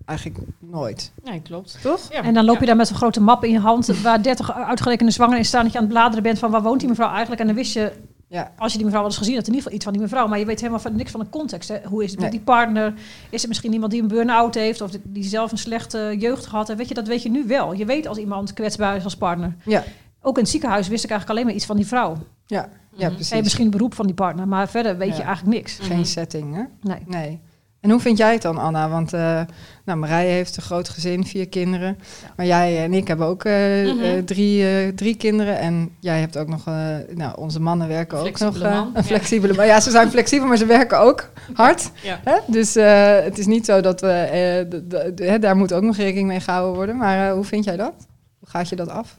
eigenlijk 0.06 0.40
nooit. 0.60 1.12
Nee, 1.24 1.42
klopt. 1.42 1.78
Toch? 1.82 2.12
Ja. 2.12 2.24
En 2.24 2.34
dan 2.34 2.46
loop 2.46 2.54
Ja. 2.56 2.60
je 2.62 2.68
daar 2.68 2.76
met 2.76 2.88
zo'n 2.88 2.96
grote 2.98 3.22
map 3.22 3.44
in 3.44 3.52
je 3.52 3.60
hand, 3.60 3.88
waar 4.02 4.22
30 4.24 4.54
uitgerekende 4.54 5.12
zwangeren 5.12 5.40
in 5.40 5.46
staan, 5.46 5.64
dat 5.64 5.72
je 5.72 5.78
aan 5.78 5.84
het 5.84 5.94
bladeren 5.94 6.24
bent 6.24 6.40
van 6.40 6.52
waar 6.52 6.62
woont 6.62 6.80
die 6.80 6.90
mevrouw 6.90 7.10
eigenlijk. 7.10 7.42
En 7.42 7.48
dan 7.48 7.56
wist 7.56 7.74
je, 7.74 7.92
Ja. 8.28 8.52
als 8.58 8.72
je 8.72 8.78
die 8.78 8.86
mevrouw 8.86 9.02
wel 9.04 9.10
eens 9.12 9.20
gezien 9.20 9.36
had, 9.36 9.48
in 9.48 9.54
ieder 9.54 9.62
geval 9.64 9.76
iets 9.76 9.84
van 9.84 9.94
die 9.94 10.02
mevrouw. 10.02 10.28
Maar 10.28 10.40
je 10.40 10.46
weet 10.46 10.60
helemaal 10.60 10.80
van, 10.82 10.96
niks 10.96 11.12
van 11.12 11.20
de 11.20 11.30
context. 11.30 11.70
Hè. 11.70 11.80
Hoe 11.86 12.04
is 12.04 12.12
het 12.12 12.20
met 12.20 12.30
Nee. 12.30 12.38
die 12.38 12.46
partner? 12.48 12.94
Is 13.30 13.40
het 13.40 13.48
misschien 13.48 13.74
iemand 13.74 13.92
die 13.92 14.02
een 14.02 14.08
burn-out 14.08 14.56
heeft 14.56 14.82
of 14.82 14.92
die 15.04 15.24
zelf 15.24 15.52
een 15.52 15.58
slechte 15.58 16.16
jeugd 16.20 16.46
gehad 16.46 16.68
heeft? 16.68 16.80
Weet 16.80 16.88
je, 16.88 16.94
dat 16.94 17.08
weet 17.08 17.24
je 17.24 17.30
nu 17.30 17.44
wel. 17.48 17.74
Je 17.74 17.86
weet 17.86 18.08
als 18.08 18.18
iemand 18.18 18.54
kwetsbaar 18.54 18.96
is 18.96 19.04
als 19.04 19.16
partner. 19.18 19.56
Ja. 19.66 19.84
Ook 20.26 20.36
in 20.36 20.42
het 20.42 20.52
ziekenhuis 20.52 20.88
wist 20.88 21.04
ik 21.04 21.10
eigenlijk 21.10 21.30
alleen 21.40 21.46
maar 21.50 21.60
iets 21.60 21.66
van 21.68 21.76
die 21.76 21.88
vrouw. 21.88 22.18
Ja, 22.46 22.70
ja 22.96 23.06
Mhm. 23.06 23.14
precies. 23.16 23.32
En 23.34 23.44
misschien 23.44 23.66
het 23.66 23.76
beroep 23.76 23.94
van 23.94 24.06
die 24.06 24.16
partner, 24.16 24.48
maar 24.48 24.70
verder 24.70 24.98
weet 24.98 25.10
Ja. 25.10 25.16
je 25.16 25.22
eigenlijk 25.22 25.58
niks. 25.58 25.78
Mhm. 25.78 25.88
Geen 25.88 26.06
setting, 26.06 26.56
hè? 26.56 26.64
Nee. 26.82 27.00
Nee. 27.08 27.40
En 27.80 27.90
hoe 27.90 28.00
vind 28.00 28.18
jij 28.18 28.34
het 28.34 28.42
dan, 28.42 28.58
Anna? 28.58 28.90
Want 28.90 29.14
uh, 29.14 29.42
nou, 29.86 30.00
Marije 30.00 30.30
heeft 30.32 30.58
een 30.58 30.64
groot 30.64 30.90
gezin, 30.90 31.26
vier 31.26 31.50
kinderen. 31.50 31.98
Ja. 32.22 32.28
Maar 32.36 32.46
jij 32.46 32.84
en 32.84 32.94
ik 32.94 33.08
hebben 33.08 33.28
ook 33.28 33.44
uh, 33.46 33.54
Mhm. 33.54 34.04
uh, 34.04 34.18
drie, 34.26 34.86
uh, 34.88 34.94
drie 34.96 35.16
kinderen. 35.18 35.58
En 35.60 35.90
jij 36.00 36.20
hebt 36.20 36.38
ook 36.38 36.48
nog... 36.48 36.68
Uh, 36.68 36.74
nou, 37.16 37.38
onze 37.38 37.60
mannen 37.60 37.88
werken 37.88 38.18
ook 38.18 38.40
nog... 38.40 38.60
Man, 38.60 38.92
een 38.96 39.04
flexibele 39.04 39.54
man. 39.54 39.66
Ja, 39.66 39.80
ze 39.80 39.92
zijn 39.92 40.10
flexibel, 40.10 40.48
maar 40.48 40.58
ze 40.58 40.66
werken 40.66 41.00
ook 41.00 41.30
hard. 41.54 41.92
Ja. 42.04 42.20
Hè? 42.24 42.38
Dus 42.48 42.78
uh, 42.78 43.16
het 43.24 43.38
is 43.40 43.46
niet 43.46 43.66
zo 43.66 43.82
dat 43.82 44.02
we... 44.02 45.38
Daar 45.40 45.56
moet 45.56 45.74
ook 45.74 45.84
nog 45.84 45.96
rekening 45.98 46.28
mee 46.28 46.40
gehouden 46.40 46.76
worden. 46.76 46.98
Maar 46.98 47.28
uh, 47.28 47.34
hoe 47.34 47.44
vind 47.44 47.64
jij 47.64 47.78
dat? 47.78 47.94
Hoe 48.40 48.50
gaat 48.50 48.70
je 48.70 48.76
dat 48.76 48.90
af? 48.90 49.18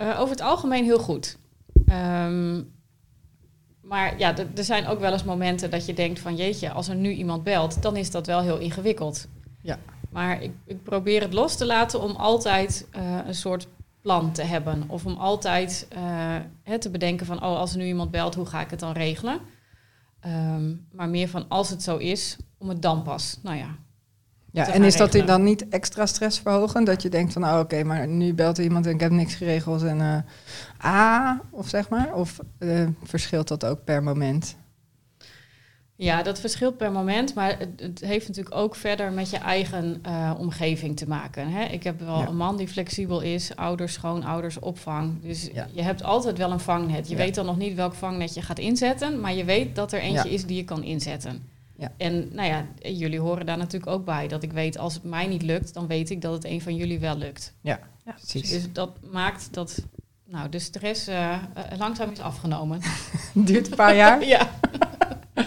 Uh, 0.00 0.20
over 0.20 0.30
het 0.30 0.40
algemeen 0.40 0.84
heel 0.84 0.98
goed. 0.98 1.38
Um, 1.86 2.76
maar 3.82 4.18
ja, 4.18 4.36
er 4.36 4.64
zijn 4.64 4.86
ook 4.86 5.00
wel 5.00 5.12
eens 5.12 5.24
momenten 5.24 5.70
dat 5.70 5.86
je 5.86 5.94
denkt 5.94 6.20
van 6.20 6.36
jeetje, 6.36 6.70
als 6.70 6.88
er 6.88 6.94
nu 6.94 7.10
iemand 7.10 7.42
belt, 7.42 7.82
dan 7.82 7.96
is 7.96 8.10
dat 8.10 8.26
wel 8.26 8.40
heel 8.40 8.58
ingewikkeld. 8.58 9.28
Ja. 9.62 9.78
Maar 10.10 10.42
ik, 10.42 10.52
ik 10.64 10.82
probeer 10.82 11.20
het 11.20 11.32
los 11.32 11.56
te 11.56 11.66
laten 11.66 12.00
om 12.00 12.16
altijd 12.16 12.88
uh, 12.96 13.18
een 13.26 13.34
soort 13.34 13.68
plan 14.02 14.32
te 14.32 14.42
hebben. 14.42 14.84
Of 14.86 15.06
om 15.06 15.16
altijd 15.16 15.88
uh, 15.96 16.74
te 16.78 16.90
bedenken 16.90 17.26
van 17.26 17.36
oh, 17.36 17.58
als 17.58 17.72
er 17.72 17.78
nu 17.78 17.86
iemand 17.86 18.10
belt, 18.10 18.34
hoe 18.34 18.46
ga 18.46 18.60
ik 18.60 18.70
het 18.70 18.80
dan 18.80 18.92
regelen? 18.92 19.40
Um, 20.26 20.86
maar 20.92 21.08
meer 21.08 21.28
van 21.28 21.48
als 21.48 21.70
het 21.70 21.82
zo 21.82 21.96
is, 21.96 22.36
om 22.58 22.68
het 22.68 22.82
dan 22.82 23.02
pas. 23.02 23.38
Nou 23.42 23.56
ja. 23.56 23.76
Ja, 24.66 24.72
en 24.72 24.84
is 24.84 24.94
regelen. 24.94 25.18
dat 25.18 25.26
dan 25.26 25.42
niet 25.42 25.68
extra 25.68 26.06
stressverhogend? 26.06 26.86
Dat 26.86 27.02
je 27.02 27.08
denkt 27.08 27.32
van, 27.32 27.44
oh, 27.44 27.50
oké, 27.50 27.60
okay, 27.60 27.82
maar 27.82 28.08
nu 28.08 28.34
belt 28.34 28.58
iemand 28.58 28.86
en 28.86 28.92
ik 28.94 29.00
heb 29.00 29.10
niks 29.10 29.34
geregeld 29.34 29.82
en 29.82 29.98
uh, 29.98 30.16
ah, 30.78 31.38
of 31.50 31.68
zeg 31.68 31.88
maar? 31.88 32.14
Of 32.14 32.38
uh, 32.58 32.88
verschilt 33.04 33.48
dat 33.48 33.64
ook 33.64 33.84
per 33.84 34.02
moment? 34.02 34.56
Ja, 36.00 36.22
dat 36.22 36.40
verschilt 36.40 36.76
per 36.76 36.92
moment, 36.92 37.34
maar 37.34 37.58
het, 37.76 38.00
heeft 38.00 38.28
natuurlijk 38.28 38.56
ook 38.56 38.74
verder 38.74 39.12
met 39.12 39.30
je 39.30 39.36
eigen 39.36 40.02
uh, 40.06 40.34
omgeving 40.38 40.96
te 40.96 41.08
maken. 41.08 41.48
Hè? 41.50 41.64
Ik 41.64 41.82
heb 41.82 42.00
wel 42.00 42.18
Ja. 42.18 42.26
een 42.26 42.36
man 42.36 42.56
die 42.56 42.68
flexibel 42.68 43.20
is, 43.20 43.56
ouders, 43.56 43.92
schoonouders, 43.92 44.58
opvang. 44.58 45.22
Dus 45.22 45.48
Ja. 45.52 45.66
je 45.72 45.82
hebt 45.82 46.02
altijd 46.02 46.38
wel 46.38 46.50
een 46.50 46.60
vangnet. 46.60 47.08
Je 47.08 47.16
Ja. 47.16 47.22
weet 47.22 47.34
dan 47.34 47.46
nog 47.46 47.56
niet 47.56 47.74
welk 47.74 47.94
vangnet 47.94 48.34
je 48.34 48.42
gaat 48.42 48.58
inzetten, 48.58 49.20
maar 49.20 49.34
je 49.34 49.44
weet 49.44 49.74
dat 49.74 49.92
er 49.92 50.00
eentje 50.00 50.30
is 50.30 50.44
die 50.44 50.56
je 50.56 50.64
kan 50.64 50.82
inzetten. 50.82 51.42
Ja. 51.78 51.92
En 51.96 52.28
nou 52.32 52.48
ja, 52.48 52.66
jullie 52.90 53.20
horen 53.20 53.46
daar 53.46 53.56
natuurlijk 53.56 53.92
ook 53.92 54.04
bij. 54.04 54.28
Dat 54.28 54.42
ik 54.42 54.52
weet, 54.52 54.78
als 54.78 54.94
het 54.94 55.02
mij 55.02 55.26
niet 55.26 55.42
lukt, 55.42 55.74
dan 55.74 55.86
weet 55.86 56.10
ik 56.10 56.20
dat 56.20 56.32
het 56.32 56.44
een 56.44 56.60
van 56.60 56.76
jullie 56.76 56.98
wel 56.98 57.16
lukt. 57.16 57.54
Precies. 58.04 58.50
Dus 58.50 58.72
dat 58.72 58.90
maakt 59.10 59.48
dat 59.54 59.82
nou, 60.24 60.48
de 60.48 60.58
stress 60.58 61.06
eh, 61.06 61.32
eh, 61.32 61.40
langzaam 61.78 62.10
is 62.10 62.20
afgenomen. 62.20 62.80
Duurt 63.34 63.70
een 63.70 63.76
paar 63.76 63.96
jaar. 63.96 64.24
ja. 64.34 64.50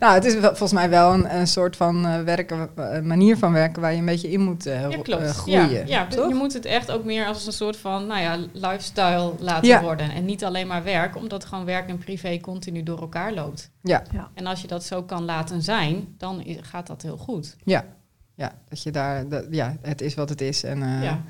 Nou, 0.00 0.14
het 0.14 0.24
is 0.24 0.32
wel- 0.34 0.42
volgens 0.42 0.72
mij 0.72 0.88
wel 0.90 1.12
een, 1.14 1.34
een 1.36 1.46
soort 1.46 1.76
van 1.76 2.06
eh, 2.06 2.20
werken, 2.22 2.68
eh, 2.76 3.00
manier 3.00 3.36
van 3.36 3.52
werken 3.52 3.82
waar 3.82 3.92
je 3.92 3.98
een 3.98 4.04
beetje 4.04 4.30
in 4.30 4.40
moet 4.40 4.66
eh, 4.66 4.90
Ja, 4.90 4.96
klopt. 5.02 5.22
groeien. 5.30 5.70
Ja, 5.70 5.82
ja, 5.86 6.06
toch? 6.06 6.28
je 6.28 6.34
moet 6.34 6.52
het 6.52 6.64
echt 6.64 6.90
ook 6.90 7.04
meer 7.04 7.26
als 7.26 7.46
een 7.46 7.52
soort 7.52 7.76
van 7.76 8.06
nou 8.06 8.20
ja, 8.20 8.38
lifestyle 8.52 9.32
laten 9.38 9.68
Ja. 9.68 9.80
worden. 9.82 10.10
En 10.10 10.24
niet 10.24 10.44
alleen 10.44 10.66
maar 10.66 10.84
werk, 10.84 11.16
omdat 11.16 11.44
gewoon 11.44 11.64
werk 11.64 11.88
en 11.88 11.98
privé 11.98 12.38
continu 12.40 12.82
door 12.82 13.00
elkaar 13.00 13.32
loopt. 13.32 13.70
Ja. 13.82 14.02
Ja. 14.12 14.30
En 14.34 14.46
als 14.46 14.60
je 14.60 14.66
dat 14.68 14.84
zo 14.84 15.02
kan 15.02 15.24
laten 15.24 15.62
zijn, 15.62 16.14
dan 16.18 16.44
gaat 16.60 16.86
dat 16.86 17.02
heel 17.02 17.16
goed. 17.16 17.56
Ja, 17.64 17.84
dat 18.68 18.82
je 18.82 18.90
daar, 18.90 19.28
dat, 19.28 19.44
ja, 19.50 19.76
het 19.82 20.00
is 20.00 20.14
wat 20.14 20.28
het 20.28 20.40
is. 20.40 20.62
En, 20.64 20.82
eh, 20.82 21.02
ja. 21.02 21.22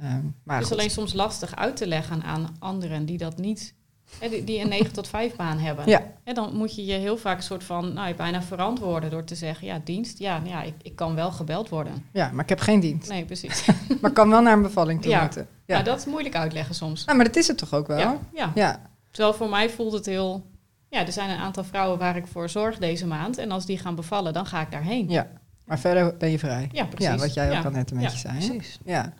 ehm, 0.00 0.20
maar 0.44 0.54
Het 0.56 0.64
is 0.64 0.70
goed. 0.70 0.78
alleen 0.78 0.90
soms 0.90 1.12
lastig 1.12 1.56
uit 1.56 1.76
te 1.76 1.86
leggen 1.86 2.22
aan 2.22 2.56
anderen 2.58 3.04
die 3.04 3.18
dat 3.18 3.36
niet, 3.38 3.74
die, 4.20 4.44
die 4.44 4.60
een 4.60 4.68
9 4.68 4.92
tot 4.92 5.08
5 5.08 5.36
baan 5.36 5.58
hebben. 5.58 5.88
Ja. 5.88 6.02
Dan 6.32 6.56
moet 6.56 6.74
je 6.76 6.84
je 6.84 6.92
heel 6.92 7.16
vaak 7.16 7.36
een 7.36 7.42
soort 7.42 7.64
van, 7.64 7.92
nou, 7.92 8.08
je 8.08 8.14
bijna 8.14 8.42
verantwoorden 8.42 9.10
door 9.10 9.24
te 9.24 9.34
zeggen, 9.34 9.66
ja, 9.66 9.80
dienst, 9.84 10.18
ja, 10.18 10.38
nou 10.38 10.48
ja 10.50 10.62
ik, 10.62 10.74
ik 10.82 10.96
kan 10.96 11.14
wel 11.14 11.30
gebeld 11.30 11.68
worden. 11.68 12.04
Ja, 12.12 12.30
maar 12.32 12.42
ik 12.42 12.48
heb 12.48 12.60
geen 12.60 12.80
dienst. 12.80 13.08
Nee, 13.08 13.24
precies. 13.24 13.66
Maar 14.00 14.10
ik 14.10 14.16
kan 14.16 14.30
wel 14.30 14.42
naar 14.42 14.52
een 14.52 14.62
bevalling 14.62 15.02
toe 15.02 15.10
Ja. 15.10 15.20
moeten. 15.20 15.46
Ja. 15.66 15.76
Ja. 15.76 15.82
dat 15.82 15.98
is 15.98 16.04
moeilijk 16.06 16.34
uitleggen 16.36 16.74
soms. 16.74 17.04
Nou, 17.04 17.16
maar 17.16 17.26
dat 17.26 17.36
is 17.36 17.48
het 17.48 17.58
toch 17.58 17.74
ook 17.74 17.86
wel? 17.86 17.98
Ja, 17.98 18.18
ja. 18.34 18.52
Ja. 18.54 18.80
Terwijl 19.10 19.34
voor 19.34 19.48
mij 19.48 19.70
voelt 19.70 19.92
het 19.92 20.06
heel... 20.06 20.42
Ja, 20.88 21.06
er 21.06 21.12
zijn 21.12 21.30
een 21.30 21.38
aantal 21.38 21.64
vrouwen 21.64 21.98
waar 21.98 22.16
ik 22.16 22.26
voor 22.26 22.48
zorg 22.48 22.78
deze 22.78 23.06
maand. 23.06 23.38
En 23.38 23.50
als 23.50 23.66
die 23.66 23.78
gaan 23.78 23.94
bevallen, 23.94 24.32
dan 24.32 24.46
ga 24.46 24.60
ik 24.60 24.70
daarheen. 24.70 25.08
Ja. 25.08 25.26
Maar 25.64 25.78
verder 25.78 26.16
ben 26.16 26.30
je 26.30 26.38
vrij. 26.38 26.68
Ja, 26.72 26.84
precies. 26.84 27.06
Ja, 27.12 27.16
wat 27.18 27.34
jij 27.34 27.46
ook 27.46 27.52
Ja. 27.52 27.62
al 27.62 27.70
net 27.70 27.90
een 27.90 27.96
Ja, 28.00 28.02
beetje 28.02 28.18
zei. 28.18 28.34
Precies. 28.48 28.78
Ja. 28.84 29.12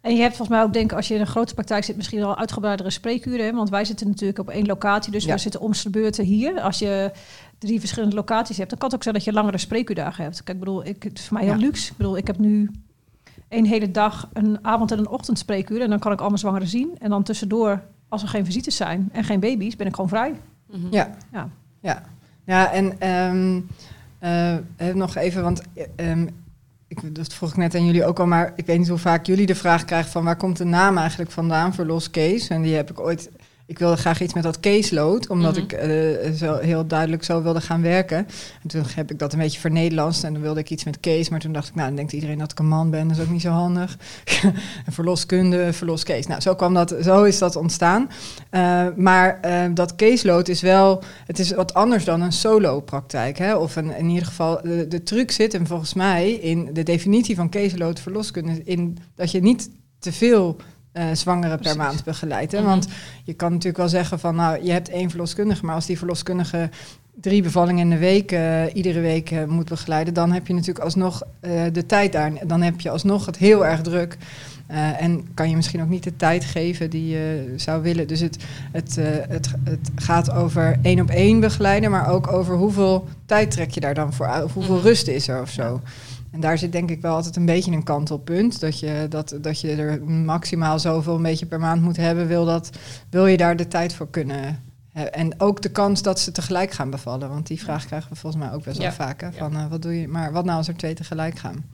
En 0.00 0.14
je 0.14 0.20
hebt 0.20 0.36
volgens 0.36 0.56
mij 0.58 0.66
ook, 0.66 0.72
denk 0.72 0.90
ik, 0.90 0.96
als 0.96 1.08
je 1.08 1.14
in 1.14 1.20
een 1.20 1.26
grote 1.26 1.54
praktijk 1.54 1.84
zit, 1.84 1.96
misschien 1.96 2.22
al 2.22 2.36
uitgebreidere 2.38 2.90
spreekuren. 2.90 3.44
Hè? 3.46 3.52
Want 3.52 3.70
wij 3.70 3.84
zitten 3.84 4.06
natuurlijk 4.08 4.38
op 4.38 4.48
één 4.48 4.66
locatie, 4.66 5.12
dus 5.12 5.24
Ja. 5.24 5.32
we 5.34 5.38
zitten 5.40 5.60
om 5.60 5.72
de 5.82 5.90
beurten 5.90 6.24
hier. 6.24 6.60
Als 6.60 6.78
je 6.78 7.12
drie 7.58 7.80
verschillende 7.80 8.14
locaties 8.16 8.56
hebt, 8.56 8.70
dan 8.70 8.78
kan 8.78 8.88
het 8.88 8.96
ook 8.96 9.02
zijn 9.02 9.14
dat 9.14 9.24
je 9.24 9.32
langere 9.32 9.58
spreekuurdagen 9.58 10.22
hebt. 10.24 10.36
Kijk, 10.42 10.58
ik 10.58 10.64
bedoel, 10.64 10.86
ik, 10.86 11.02
het 11.02 11.18
is 11.18 11.24
voor 11.26 11.36
mij 11.36 11.46
heel 11.46 11.54
Ja. 11.58 11.60
luxe. 11.60 11.90
Ik 11.90 11.96
bedoel, 11.96 12.16
ik 12.16 12.26
heb 12.26 12.38
nu 12.38 12.70
een 13.48 13.66
hele 13.66 13.90
dag, 13.90 14.28
een 14.32 14.58
avond 14.64 14.92
en 14.92 14.98
een 14.98 15.08
ochtend 15.08 15.38
spreekuur. 15.38 15.80
En 15.80 15.90
dan 15.90 15.98
kan 15.98 16.12
ik 16.12 16.20
al 16.20 16.26
mijn 16.26 16.38
zwangeren 16.38 16.68
zien. 16.68 16.90
En 16.98 17.10
dan 17.10 17.22
tussendoor, 17.22 17.82
als 18.08 18.22
er 18.22 18.28
geen 18.28 18.44
visites 18.44 18.76
zijn 18.76 19.08
en 19.12 19.24
geen 19.24 19.40
baby's, 19.40 19.76
ben 19.76 19.86
ik 19.86 19.94
gewoon 19.94 20.08
vrij. 20.10 20.34
Mhm. 20.70 20.86
Ja. 20.90 21.10
Ja. 21.32 21.48
Ja, 21.80 22.02
ja 22.44 22.72
en 22.72 23.00
ehm, 23.00 23.60
eh, 24.18 24.54
eh, 24.56 24.94
nog 24.94 25.16
even, 25.16 25.42
want 25.42 25.62
eh, 25.74 26.10
ehm, 26.10 26.26
ik, 26.88 27.14
dat 27.14 27.34
vroeg 27.34 27.50
ik 27.50 27.56
net 27.56 27.74
aan 27.74 27.84
jullie 27.84 28.04
ook 28.04 28.18
al, 28.18 28.26
maar 28.26 28.52
ik 28.56 28.66
weet 28.66 28.78
niet 28.78 28.88
hoe 28.88 28.98
vaak 28.98 29.26
jullie 29.26 29.46
de 29.46 29.54
vraag 29.54 29.84
krijgen 29.84 30.10
van 30.10 30.24
waar 30.24 30.36
komt 30.36 30.56
de 30.56 30.64
naam 30.64 30.98
eigenlijk 30.98 31.30
vandaan 31.30 31.74
voor 31.74 31.84
Los 31.84 32.10
Case? 32.10 32.54
En 32.54 32.62
die 32.62 32.74
heb 32.74 32.90
ik 32.90 33.00
ooit, 33.00 33.30
ik 33.68 33.78
wilde 33.78 33.96
graag 33.96 34.20
iets 34.20 34.34
met 34.34 34.42
dat 34.42 34.60
caseload, 34.60 35.28
omdat 35.28 35.54
Mhm. 35.54 35.62
ik 35.64 35.72
eh, 35.72 36.32
zo 36.32 36.56
heel 36.56 36.86
duidelijk 36.86 37.24
zo 37.24 37.42
wilde 37.42 37.60
gaan 37.60 37.82
werken. 37.82 38.16
En 38.62 38.68
toen 38.68 38.82
heb 38.94 39.10
ik 39.10 39.18
dat 39.18 39.32
een 39.32 39.38
beetje 39.38 39.60
vernederlandst 39.60 40.24
en 40.24 40.32
dan 40.32 40.42
wilde 40.42 40.60
ik 40.60 40.70
iets 40.70 40.84
met 40.84 41.00
case, 41.00 41.30
maar 41.30 41.40
toen 41.40 41.52
dacht 41.52 41.68
ik, 41.68 41.74
nou 41.74 41.86
dan 41.86 41.96
denkt 41.96 42.12
iedereen 42.12 42.38
dat 42.38 42.50
ik 42.50 42.58
een 42.58 42.68
man 42.68 42.90
ben, 42.90 43.08
dat 43.08 43.16
is 43.16 43.22
ook 43.22 43.30
niet 43.30 43.40
zo 43.40 43.50
handig. 43.50 43.96
verloskunde, 44.90 45.72
verloscase. 45.72 46.28
Nou, 46.28 46.40
zo 46.40 46.54
kwam 46.54 46.74
dat, 46.74 46.94
zo 47.02 47.22
is 47.24 47.38
dat 47.38 47.56
ontstaan. 47.56 48.10
Eh, 48.50 48.86
maar 48.96 49.40
eh, 49.40 49.64
dat 49.74 49.94
caseload 49.96 50.48
is 50.48 50.60
wel, 50.60 51.02
het 51.26 51.38
is 51.38 51.52
wat 51.52 51.74
anders 51.74 52.04
dan 52.04 52.20
een 52.20 52.32
solo-praktijk. 52.32 53.38
Hè? 53.38 53.54
Of 53.56 53.76
een, 53.76 53.96
in 53.96 54.08
ieder 54.08 54.26
geval, 54.26 54.60
de, 54.62 54.88
de 54.88 55.02
truc 55.02 55.30
zit 55.30 55.52
hem 55.52 55.66
volgens 55.66 55.94
mij 55.94 56.30
in 56.32 56.70
de 56.72 56.82
definitie 56.82 57.36
van 57.36 57.50
caseload 57.50 58.00
verloskunde, 58.00 58.60
in 58.64 58.98
dat 59.14 59.30
je 59.30 59.40
niet 59.40 59.70
te 59.98 60.12
veel 60.12 60.56
eh, 60.98 61.04
zwangeren 61.12 61.58
per 61.58 61.76
maand 61.76 62.04
begeleidt. 62.04 62.52
Hè? 62.52 62.58
Mhm. 62.58 62.68
Want 62.68 62.88
je 63.24 63.32
kan 63.32 63.50
natuurlijk 63.50 63.76
wel 63.76 63.88
zeggen 63.88 64.18
van, 64.18 64.34
nou, 64.34 64.64
je 64.64 64.72
hebt 64.72 64.88
één 64.88 65.10
verloskundige, 65.10 65.64
maar 65.64 65.74
als 65.74 65.86
die 65.86 65.98
verloskundige 65.98 66.70
drie 67.20 67.42
bevallingen 67.42 67.80
in 67.80 67.90
de 67.90 67.98
week, 67.98 68.32
eh, 68.32 68.74
iedere 68.74 69.00
week 69.00 69.30
eh, 69.30 69.44
moet 69.44 69.68
begeleiden, 69.68 70.14
dan 70.14 70.32
heb 70.32 70.46
je 70.46 70.52
natuurlijk 70.52 70.84
alsnog 70.84 71.22
de 71.72 71.86
tijd 71.86 72.12
daar. 72.12 72.32
Dan 72.46 72.62
heb 72.62 72.80
je 72.80 72.90
alsnog 72.90 73.26
het 73.26 73.36
heel 73.36 73.66
erg 73.66 73.80
druk. 73.80 74.16
En 74.98 75.28
kan 75.34 75.50
je 75.50 75.56
misschien 75.56 75.82
ook 75.82 75.88
niet 75.88 76.02
de 76.02 76.16
tijd 76.16 76.44
geven 76.44 76.90
die 76.90 77.08
je 77.08 77.52
zou 77.56 77.82
willen. 77.82 78.06
Dus 78.06 78.20
het, 78.20 78.36
het, 78.72 78.96
het, 79.28 79.52
het 79.64 79.90
gaat 79.94 80.30
over 80.30 80.78
één 80.82 81.00
op 81.00 81.10
één 81.10 81.40
begeleiden, 81.40 81.90
maar 81.90 82.08
ook 82.08 82.32
over 82.32 82.56
hoeveel 82.56 83.08
tijd 83.26 83.50
trek 83.50 83.70
je 83.70 83.80
daar 83.80 83.94
dan 83.94 84.12
voor 84.12 84.26
uit, 84.26 84.44
of 84.44 84.54
hoeveel 84.54 84.74
Mhm. 84.74 84.84
rust 84.86 85.08
is 85.08 85.28
er 85.28 85.40
of 85.40 85.50
zo. 85.50 85.80
En 86.30 86.40
daar 86.40 86.58
zit 86.58 86.72
denk 86.72 86.90
ik 86.90 87.00
wel 87.00 87.14
altijd 87.14 87.36
een 87.36 87.46
beetje 87.46 87.72
een 87.72 87.82
kantelpunt. 87.82 88.60
Dat 88.60 88.80
je, 88.80 89.06
dat, 89.08 89.36
dat 89.40 89.60
je 89.60 89.74
er 89.74 90.02
maximaal 90.04 90.78
zoveel 90.78 91.14
een 91.16 91.22
beetje 91.22 91.46
per 91.46 91.60
maand 91.60 91.82
moet 91.82 91.96
hebben. 91.96 92.26
Wil, 92.26 92.44
dat, 92.44 92.70
wil 93.10 93.26
je 93.26 93.36
daar 93.36 93.56
de 93.56 93.68
tijd 93.68 93.94
voor 93.94 94.08
kunnen 94.10 94.36
hebben? 94.36 95.12
En 95.12 95.40
ook 95.40 95.62
de 95.62 95.68
kans 95.70 96.02
dat 96.02 96.20
ze 96.20 96.32
tegelijk 96.32 96.70
gaan 96.70 96.90
bevallen. 96.90 97.28
Want 97.28 97.46
die 97.46 97.60
vraag 97.60 97.86
krijgen 97.86 98.10
we 98.10 98.16
volgens 98.16 98.42
mij 98.42 98.52
ook 98.52 98.64
best 98.64 98.78
wel 98.78 98.86
Ja. 98.86 99.14
Hè? 99.20 99.32
Van, 99.32 99.56
eh, 99.56 99.66
wat 99.66 99.82
doe 99.82 100.00
je, 100.00 100.08
maar 100.08 100.32
wat 100.32 100.44
nou 100.44 100.56
als 100.56 100.68
er 100.68 100.76
twee 100.76 100.94
tegelijk 100.94 101.38
gaan? 101.38 101.64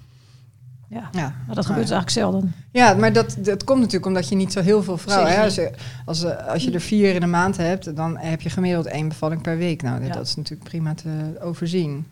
Ja, 0.88 1.08
Ja, 1.12 1.34
maar 1.46 1.54
dat 1.54 1.66
gebeurt 1.66 1.86
dus 1.88 1.96
eigenlijk 1.96 2.10
zelden. 2.10 2.54
ja, 2.70 2.94
maar 2.94 3.12
dat, 3.12 3.36
dat 3.38 3.64
komt 3.64 3.78
natuurlijk 3.78 4.06
omdat 4.06 4.28
je 4.28 4.34
niet 4.34 4.52
zo 4.52 4.60
heel 4.60 4.82
veel 4.82 4.96
vrouwen 4.98 5.30
hebt. 5.32 5.44
Als, 5.44 5.54
je- 5.54 5.70
als, 6.04 6.24
eh, 6.24 6.46
als 6.48 6.64
je 6.64 6.70
er 6.70 6.80
vier 6.80 7.14
in 7.14 7.22
een 7.22 7.30
maand 7.30 7.56
hebt, 7.56 7.96
dan 7.96 8.18
heb 8.18 8.40
je 8.40 8.50
gemiddeld 8.50 8.86
één 8.86 9.08
bevalling 9.08 9.42
per 9.42 9.56
week. 9.58 9.82
Nou, 9.82 10.04
Ja. 10.04 10.12
dat 10.12 10.26
is 10.26 10.34
natuurlijk 10.36 10.68
prima 10.68 10.94
te 10.94 11.08
overzien. 11.40 12.06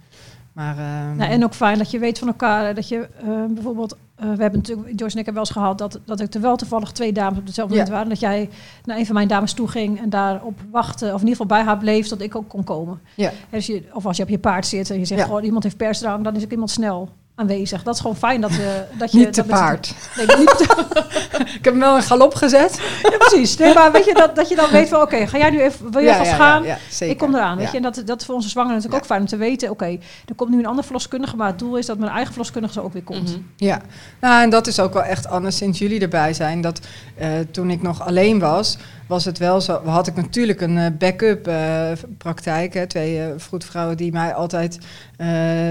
Maar, 0.53 0.79
ehm, 0.79 1.17
Nou, 1.17 1.31
en 1.31 1.45
ook 1.45 1.55
fijn 1.55 1.79
dat 1.79 1.91
je 1.91 1.99
weet 1.99 2.19
van 2.19 2.29
elkaar 2.29 2.69
eh, 2.69 2.75
dat 2.75 2.89
je 2.89 3.09
eh, 3.21 3.27
bijvoorbeeld. 3.49 3.97
eh, 4.15 4.25
we 4.33 4.43
hebben 4.43 4.61
natuurlijk, 4.61 4.87
Joyce 4.89 5.15
en 5.15 5.21
ik 5.21 5.25
hebben 5.25 5.35
wel 5.35 5.43
eens 5.43 5.51
gehad 5.51 5.79
dat, 5.79 6.01
dat 6.05 6.21
ik 6.21 6.35
er 6.35 6.41
wel 6.41 6.57
toevallig 6.57 6.93
twee 6.93 7.13
dames 7.13 7.39
op 7.39 7.45
hetzelfde 7.47 7.75
Ja. 7.75 7.81
moment 7.81 7.97
waren. 7.99 8.13
Dat 8.13 8.21
jij 8.21 8.49
naar 8.85 8.97
een 8.97 9.07
van 9.07 9.15
mijn 9.15 9.29
dames 9.29 9.53
toe 9.53 9.69
ging 9.69 10.01
en 10.01 10.11
daarop 10.11 10.61
wachtte, 10.71 11.05
of 11.05 11.13
in 11.21 11.29
ieder 11.29 11.31
geval 11.31 11.47
bij 11.47 11.63
haar 11.63 11.79
bleef, 11.79 12.09
dat 12.09 12.21
ik 12.21 12.35
ook 12.37 12.49
kon 12.49 12.65
komen. 12.65 13.01
Ja. 13.17 13.29
En 13.29 13.35
dus 13.51 13.67
je, 13.67 13.83
of 13.93 14.07
als 14.07 14.17
je 14.17 14.23
op 14.23 14.29
je 14.29 14.39
paard 14.39 14.67
zit 14.67 14.91
en 14.91 14.99
je 14.99 15.05
zegt, 15.05 15.21
Ja. 15.21 15.27
gewoon 15.27 15.45
iemand 15.45 15.63
heeft 15.65 15.77
persdrang, 15.77 16.25
dan 16.25 16.37
is 16.37 16.45
ook 16.45 16.51
iemand 16.51 16.71
snel 16.71 17.09
aanwezig. 17.35 17.83
Dat 17.83 17.95
is 17.95 18.01
gewoon 18.01 18.17
fijn 18.17 18.41
dat, 18.41 18.51
we 18.51 18.85
dat 18.99 19.13
je... 19.13 19.19
niet 19.19 19.33
te 19.33 19.41
dat 19.41 19.47
met 19.47 19.57
z'n- 19.59 19.63
paard. 19.65 19.95
Nee, 20.17 20.37
niet 20.39 20.49
te- 20.59 20.85
Ik 21.59 21.65
heb 21.65 21.75
hem 21.75 21.79
wel 21.79 21.97
in 21.97 22.03
galop 22.03 22.35
gezet. 22.35 22.81
ja, 23.03 23.17
precies. 23.19 23.57
Nee, 23.57 23.75
maar 23.75 23.93
weet 23.93 24.05
je, 24.05 24.15
dat, 24.15 24.37
dat 24.37 24.49
je 24.49 24.57
dan 24.57 24.71
weet 24.71 24.89
van, 24.89 25.01
oké, 25.01 25.27
ga 25.27 25.39
jij 25.39 25.51
nu 25.51 25.61
even, 25.61 25.91
wil 25.93 26.03
Ja, 26.03 26.17
vast 26.17 26.31
ja, 26.31 26.37
gaan? 26.37 26.63
ja, 26.63 26.69
ja, 26.69 26.79
zeker. 26.91 27.15
Ik 27.15 27.19
kom 27.21 27.35
eraan, 27.35 27.57
weet 27.57 27.71
je. 27.71 27.77
En 27.77 27.83
dat, 27.83 28.03
dat 28.05 28.21
is 28.21 28.27
voor 28.27 28.35
onze 28.35 28.49
zwangeren 28.49 28.77
natuurlijk 28.77 29.03
ook 29.03 29.09
fijn 29.09 29.21
om 29.21 29.27
te 29.27 29.37
weten. 29.37 29.71
Oké, 29.71 29.87
er 30.27 30.35
komt 30.37 30.51
nu 30.51 30.59
een 30.59 30.67
ander 30.67 30.85
verloskundige, 30.85 31.37
maar 31.37 31.47
het 31.47 31.59
doel 31.59 31.77
is 31.77 31.87
dat 31.87 31.99
mijn 31.99 32.11
eigen 32.13 32.31
verloskundige 32.33 32.73
zo 32.75 32.81
ook 32.81 32.93
weer 32.93 33.03
komt. 33.03 33.29
Mhm. 33.31 33.41
Ja, 33.57 33.81
nou 34.21 34.43
en 34.43 34.51
dat 34.51 34.67
is 34.67 34.81
ook 34.81 34.93
wel 34.93 35.03
echt 35.05 35.27
anders 35.29 35.57
sinds 35.57 35.79
jullie 35.79 36.01
erbij 36.01 36.35
zijn. 36.35 36.61
Dat 36.61 36.81
eh, 37.17 37.29
toen 37.51 37.71
ik 37.71 37.83
nog 37.83 38.03
alleen 38.07 38.39
was, 38.39 38.77
was 39.13 39.25
het 39.25 39.39
wel 39.39 39.61
zo. 39.61 39.81
Had 39.85 40.07
ik 40.07 40.15
natuurlijk 40.15 40.61
een 40.61 40.79
eh, 40.79 40.87
backup 40.99 41.47
eh, 41.47 41.91
praktijk. 42.19 42.75
Hè, 42.75 42.87
twee 42.87 43.21
eh, 43.21 43.27
vroedvrouwen 43.37 43.97
die 43.97 44.13
mij 44.13 44.35
altijd, 44.35 44.79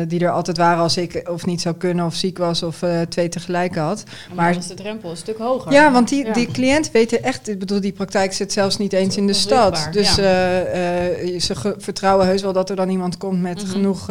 die 0.08 0.20
er 0.26 0.32
altijd 0.32 0.58
waren 0.58 0.82
als 0.84 0.98
ik 0.98 1.30
of 1.30 1.46
niet 1.46 1.62
zou 1.62 1.76
kunnen 1.76 2.06
of 2.06 2.14
ziek 2.16 2.38
was 2.38 2.64
of 2.64 2.84
twee 3.10 3.30
tegelijk 3.30 3.76
had. 3.76 4.04
Maar, 4.36 4.56
is 4.58 4.68
de 4.68 4.74
drempel 4.74 5.10
een 5.10 5.18
stuk 5.18 5.38
hoger. 5.38 5.72
Ja, 5.72 5.92
want 5.92 6.10
die, 6.10 6.26
Ja. 6.26 6.34
die 6.34 6.48
cliënt 6.52 6.92
weet 6.92 7.20
echt, 7.20 7.50
ik 7.50 7.60
bedoel, 7.60 7.82
die 7.82 7.92
praktijk 7.92 8.34
zit 8.34 8.52
zelfs 8.54 8.78
niet 8.78 8.94
eens 8.94 9.18
in 9.18 9.28
de 9.28 9.34
stad. 9.34 9.88
Dus 9.92 10.16
ja. 10.16 11.40
ze 11.40 11.76
vertrouwen 11.78 12.26
heus 12.26 12.42
wel 12.42 12.54
dat 12.54 12.70
er 12.70 12.76
dan 12.76 12.90
iemand 12.90 13.18
komt 13.18 13.42
met 13.42 13.62
Mhm. 13.64 13.72
genoeg 13.72 14.10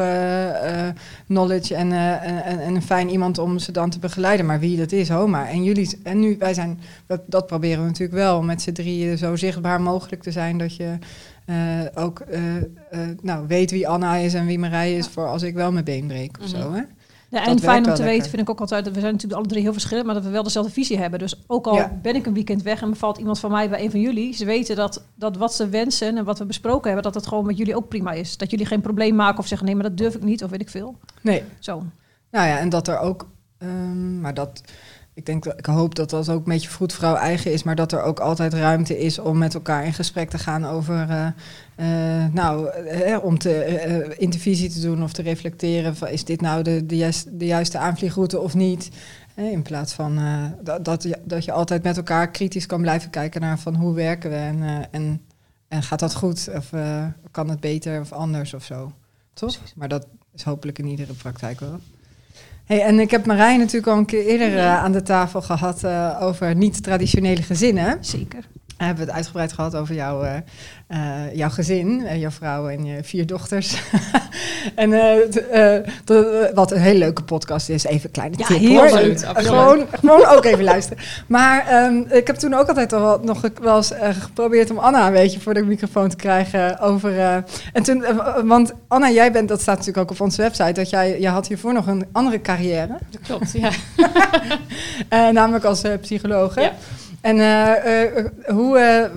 knowledge 1.27 1.75
en, 1.75 1.93
en, 1.93 2.45
en- 2.45 2.61
en 2.61 2.75
een 2.75 2.83
fijn 2.83 3.09
iemand 3.11 3.39
om 3.39 3.59
ze 3.59 3.73
dan 3.73 3.91
te 3.91 3.99
begeleiden. 3.99 4.47
Maar 4.47 4.61
wie 4.61 4.77
dat 4.77 4.93
is, 4.93 5.09
ho 5.09 5.27
maar. 5.27 5.49
En 5.49 5.65
jullie, 5.65 5.99
en 6.03 6.21
nu, 6.21 6.37
wij 6.39 6.55
zijn, 6.55 6.81
dat, 7.07 7.21
dat 7.27 7.47
proberen 7.47 7.81
we 7.81 7.87
natuurlijk 7.87 8.19
wel, 8.19 8.43
met 8.43 8.63
z'n 8.63 8.73
drieën 8.73 9.19
zo 9.21 9.37
zichtbaar 9.37 9.81
mogelijk 9.81 10.23
te 10.23 10.31
zijn 10.31 10.59
dat 10.59 10.77
je 10.77 10.99
eh, 11.47 11.57
ook 11.95 12.21
eh, 12.21 12.57
eh, 12.57 12.63
nou, 13.23 13.47
weet 13.47 13.71
wie 13.71 13.89
Anna 13.89 14.15
is 14.17 14.35
en 14.35 14.47
wie 14.47 14.59
Marije 14.59 14.97
is 14.97 15.07
voor 15.09 15.27
als 15.29 15.43
ik 15.43 15.55
wel 15.55 15.73
mijn 15.73 15.85
been 15.85 16.07
breek 16.07 16.37
of 16.41 16.53
Mhm. 16.53 16.61
zo. 16.63 16.73
Hè? 16.73 16.83
Ja, 17.29 17.47
en 17.47 17.59
fijn 17.59 17.77
om 17.77 17.83
te 17.83 17.89
lekker. 17.89 18.05
weten 18.07 18.31
vind 18.31 18.43
ik 18.43 18.51
ook 18.51 18.61
altijd, 18.61 18.87
we 18.91 19.01
zijn 19.01 19.13
natuurlijk 19.13 19.41
alle 19.41 19.49
drie 19.51 19.63
heel 19.63 19.73
verschillend, 19.73 20.07
maar 20.07 20.15
dat 20.15 20.25
we 20.25 20.31
wel 20.31 20.43
dezelfde 20.43 20.73
visie 20.73 20.99
hebben. 20.99 21.19
Dus 21.19 21.43
ook 21.47 21.67
al 21.67 21.75
Ja. 21.75 21.99
ben 22.03 22.15
ik 22.15 22.27
een 22.27 22.35
weekend 22.35 22.63
weg 22.63 22.83
en 22.83 22.91
bevalt 22.91 23.19
iemand 23.19 23.39
van 23.39 23.51
mij 23.51 23.69
bij 23.69 23.85
een 23.85 23.91
van 23.91 24.01
jullie, 24.01 24.35
ze 24.35 24.45
weten 24.45 24.77
dat, 24.77 25.03
dat 25.15 25.37
wat 25.37 25.55
ze 25.55 25.69
wensen 25.69 26.17
en 26.17 26.25
wat 26.25 26.39
we 26.39 26.45
besproken 26.45 26.85
hebben, 26.93 27.03
dat 27.13 27.15
het 27.15 27.27
gewoon 27.27 27.47
met 27.47 27.57
jullie 27.59 27.77
ook 27.77 27.89
prima 27.89 28.13
is. 28.13 28.37
Dat 28.37 28.51
jullie 28.51 28.67
geen 28.67 28.81
probleem 28.81 29.15
maken 29.15 29.39
of 29.39 29.47
zeggen 29.47 29.67
nee, 29.67 29.77
maar 29.77 29.85
dat 29.89 29.97
durf 29.97 30.15
ik 30.15 30.23
niet 30.23 30.45
of 30.45 30.51
weet 30.51 30.61
ik 30.61 30.69
veel. 30.69 30.99
Nee, 31.21 31.43
Zo. 31.59 31.83
Nou 32.31 32.47
ja, 32.49 32.59
en 32.59 32.69
dat 32.69 32.89
er 32.89 32.99
ook, 32.99 33.29
ehm, 33.59 34.21
maar 34.21 34.35
dat, 34.35 34.63
ik 35.21 35.27
denk, 35.27 35.45
dat- 35.45 35.59
ik 35.59 35.67
hoop 35.67 35.95
dat 35.95 36.11
dat 36.11 36.29
ook 36.29 36.47
een 36.47 36.53
beetje 36.53 36.69
vroedvrouw 36.69 37.15
eigen 37.15 37.53
is, 37.53 37.63
maar 37.63 37.75
dat 37.75 37.93
er 37.93 38.03
ook 38.03 38.21
altijd 38.21 38.55
ruimte 38.55 38.99
is 38.99 39.19
om 39.19 39.39
met 39.39 39.55
elkaar 39.55 39.85
in 39.85 39.93
gesprek 39.93 40.31
te 40.31 40.39
gaan 40.39 40.65
over, 40.67 41.07
eh, 41.11 41.27
eh, 41.77 42.33
nou, 42.33 42.69
eh, 42.69 43.25
om 43.25 43.39
te 43.39 44.15
intervisie 44.19 44.69
te 44.71 44.81
doen 44.81 45.03
of 45.03 45.13
te 45.13 45.23
reflecteren 45.23 45.97
van 45.97 46.09
is 46.09 46.25
dit 46.25 46.41
nou 46.41 46.63
de, 46.63 46.87
de, 46.87 46.97
juiste, 46.97 47.37
de 47.37 47.47
juiste 47.47 47.79
aanvliegroute 47.79 48.39
of 48.41 48.55
niet? 48.55 48.89
Eh, 49.35 49.53
in 49.53 49.63
plaats 49.63 49.93
van 49.93 50.19
dat, 50.63 50.85
dat, 50.85 51.03
je, 51.03 51.19
dat 51.25 51.45
je 51.45 51.53
altijd 51.53 51.83
met 51.83 51.97
elkaar 51.97 52.31
kritisch 52.31 52.67
kan 52.67 52.81
blijven 52.81 53.11
kijken 53.11 53.41
naar 53.41 53.59
van 53.59 53.75
hoe 53.75 53.95
werken 53.95 54.31
we 54.31 54.37
en, 54.37 54.89
en, 54.91 55.21
en 55.69 55.83
gaat 55.83 55.99
dat 56.01 56.15
goed 56.15 56.49
of 56.55 56.71
kan 57.31 57.49
het 57.49 57.61
beter 57.61 58.01
of 58.01 58.13
anders 58.13 58.55
of 58.55 58.65
zo. 58.65 58.93
Toch? 59.35 59.59
Maar 59.77 59.89
dat 59.89 60.07
is 60.35 60.43
hopelijk 60.43 60.79
in 60.79 60.87
iedere 60.87 61.13
praktijk 61.13 61.61
wel. 61.61 61.79
Hey, 62.71 62.83
en 62.83 63.01
ik 63.01 63.11
heb 63.11 63.27
Marijn 63.27 63.59
natuurlijk 63.59 63.87
al 63.87 63.99
een 63.99 64.05
keer 64.05 64.27
eerder 64.27 64.59
eh, 64.59 64.83
aan 64.83 64.93
de 64.93 65.03
tafel 65.03 65.43
gehad 65.43 65.85
eh, 65.85 66.19
over 66.21 66.55
niet-traditionele 66.57 67.43
gezinnen. 67.43 67.99
Zeker. 68.01 68.45
We 68.81 68.87
hebben 68.87 69.07
het 69.07 69.15
uitgebreid 69.15 69.53
gehad 69.53 69.75
over 69.77 69.95
jouw, 69.95 70.23
eh, 70.23 70.37
eh, 70.87 71.35
jouw 71.35 71.49
gezin, 71.49 72.07
eh, 72.07 72.21
jouw 72.21 72.31
vrouw 72.31 72.69
en 72.69 72.85
je 72.85 73.05
vier 73.05 73.27
dochters. 73.27 73.83
en 74.75 74.91
wat 76.55 76.71
een 76.71 76.81
hele 76.81 76.99
leuke 76.99 77.23
podcast 77.23 77.69
is, 77.69 77.85
even 77.85 78.05
een 78.05 78.11
kleine 78.11 78.39
Ja, 78.39 78.47
tip 78.47 78.59
heel 78.59 78.89
hoor. 78.89 79.01
leuk. 79.01 79.19
Gewoon, 79.35 79.87
gewoon 79.91 80.27
ook 80.27 80.45
even 80.45 80.65
luisteren. 80.65 81.05
Maar 81.27 81.67
ehm, 81.67 81.97
ik 82.11 82.27
heb 82.27 82.37
toen 82.37 82.55
ook 82.55 82.69
altijd 82.69 82.93
al 82.93 83.21
nog 83.23 83.49
wel 83.63 83.77
eens 83.77 83.93
geprobeerd 84.21 84.71
om 84.71 84.79
Anna 84.79 85.07
een 85.07 85.13
beetje 85.13 85.41
voor 85.41 85.55
de 85.55 85.65
microfoon 85.65 86.09
te 86.09 86.17
krijgen 86.17 86.79
over... 86.79 87.45
en 87.73 87.83
toen, 87.83 88.05
want 88.45 88.73
Anna, 88.89 89.11
jij 89.11 89.33
bent, 89.33 89.49
dat 89.49 89.61
staat 89.61 89.79
natuurlijk 89.79 90.11
ook 90.11 90.17
op 90.17 90.21
onze 90.21 90.43
website, 90.43 90.73
dat 90.73 90.91
jij, 90.91 91.21
jij 91.21 91.31
had 91.31 91.49
hiervoor 91.49 91.73
nog 91.73 91.87
een 91.87 92.07
andere 92.13 92.41
carrière. 92.41 92.99
Dat 93.11 93.21
klopt, 93.21 93.53
ja. 93.53 93.71
Namelijk 95.33 95.65
als 95.65 95.83
psycholoog. 96.01 96.55
Ja. 96.61 96.73
En 97.21 97.39
eh, 97.39 98.05
eh, 98.19 98.25
hoe, 98.47 98.79
eh, 98.79 99.11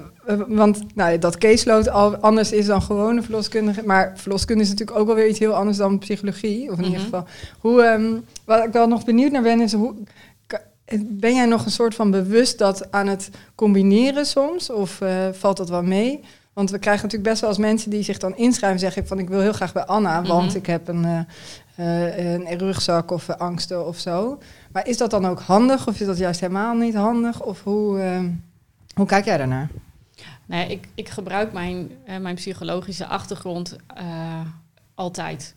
want 0.47 0.95
nou, 0.95 1.17
dat 1.19 1.37
caseload 1.37 1.89
al 1.89 2.15
anders 2.15 2.51
is 2.51 2.65
dan 2.65 2.81
gewone 2.81 3.21
verloskundige. 3.21 3.81
Maar 3.85 4.11
verloskunde 4.15 4.63
is 4.63 4.69
natuurlijk 4.69 4.97
ook 4.99 5.05
wel 5.07 5.15
weer 5.15 5.27
iets 5.27 5.39
heel 5.39 5.53
anders 5.55 5.77
dan 5.77 5.99
psychologie. 5.99 6.71
Of 6.71 6.77
in 6.77 6.83
ieder 6.83 6.99
Mhm. 6.99 7.03
geval. 7.09 7.25
Hoe, 7.59 7.81
ehm, 7.83 8.11
wat 8.45 8.65
ik 8.65 8.71
wel 8.71 8.87
nog 8.87 9.05
benieuwd 9.05 9.31
naar 9.31 9.41
ben, 9.41 9.61
is 9.61 9.73
hoe. 9.73 9.93
Ben 11.05 11.35
jij 11.35 11.45
nog 11.45 11.65
een 11.65 11.71
soort 11.71 11.95
van 11.95 12.11
bewust 12.11 12.57
dat 12.57 12.91
aan 12.91 13.07
het 13.07 13.29
combineren 13.55 14.25
soms? 14.25 14.69
Of 14.69 15.01
valt 15.31 15.57
dat 15.57 15.69
wel 15.69 15.83
mee? 15.83 16.19
Want 16.53 16.71
we 16.71 16.79
krijgen 16.79 17.03
natuurlijk 17.03 17.29
best 17.29 17.41
wel 17.41 17.49
als 17.49 17.59
mensen 17.59 17.89
die 17.89 18.03
zich 18.03 18.17
dan 18.17 18.35
inschrijven, 18.37 18.79
zeggen 18.79 19.07
van 19.07 19.19
ik 19.19 19.29
wil 19.29 19.39
heel 19.39 19.53
graag 19.53 19.73
bij 19.73 19.85
Anna, 19.85 20.21
want 20.23 20.47
Mhm. 20.47 20.57
ik 20.57 20.65
heb 20.65 20.87
een, 20.87 21.27
eh, 21.75 22.33
een 22.33 22.57
rugzak 22.57 23.11
of 23.11 23.29
eh, 23.29 23.35
angsten 23.35 23.87
of 23.87 23.97
zo. 23.97 24.39
Maar 24.71 24.87
is 24.87 24.97
dat 24.97 25.11
dan 25.11 25.25
ook 25.25 25.39
handig 25.39 25.87
of 25.87 25.99
is 25.99 26.05
dat 26.05 26.17
juist 26.17 26.39
helemaal 26.39 26.75
niet 26.75 26.95
handig? 26.95 27.41
Of 27.41 27.63
hoe, 27.63 27.99
ehm, 27.99 28.29
hoe 28.95 29.05
kijk 29.05 29.25
jij 29.25 29.37
daarnaar? 29.37 29.69
Nee, 30.45 30.67
ik, 30.67 30.87
ik 30.95 31.09
gebruik 31.09 31.53
mijn, 31.53 31.91
eh, 32.05 32.17
mijn 32.17 32.35
psychologische 32.35 33.07
achtergrond 33.07 33.75
eh, 33.87 34.41
altijd. 34.95 35.55